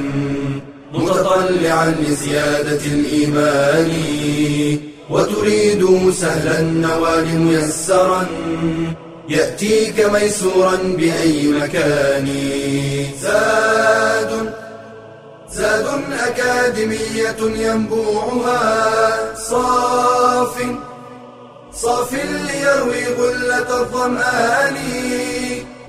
متطلعا 0.94 1.92
لزيادة 1.92 2.86
الإيمان. 2.86 3.92
وتريد 5.10 6.12
سهلا 6.12 6.60
النوال 6.60 7.39
ميسرا 7.39 8.28
يأتيك 9.30 10.05
ميسورا 10.05 10.76
بأي 10.76 11.47
مكان. 11.47 12.28
زاد 13.22 14.53
زاد 15.51 15.88
أكاديمية 16.28 17.38
ينبوعها. 17.41 19.36
صاف 19.36 20.55
صاف 21.74 22.14
ليروي 22.14 23.05
غلة 23.05 23.82
الظمآن. 23.82 24.76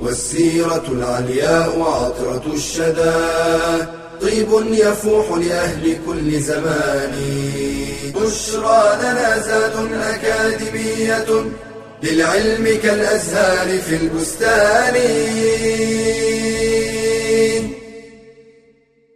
والسيرة 0.00 0.84
العلياء 0.92 1.80
عطرة 1.80 2.52
الشدى. 2.54 3.12
طيب 4.20 4.48
يفوح 4.72 5.30
لأهل 5.30 5.96
كل 6.06 6.40
زمان. 6.40 7.12
بشرى 8.14 8.98
لنا 9.02 9.38
زاد 9.38 9.92
أكاديمية 9.92 11.44
للعلم 12.02 12.78
كالأزهار 12.82 13.78
في 13.78 13.96
البستان. 13.96 14.94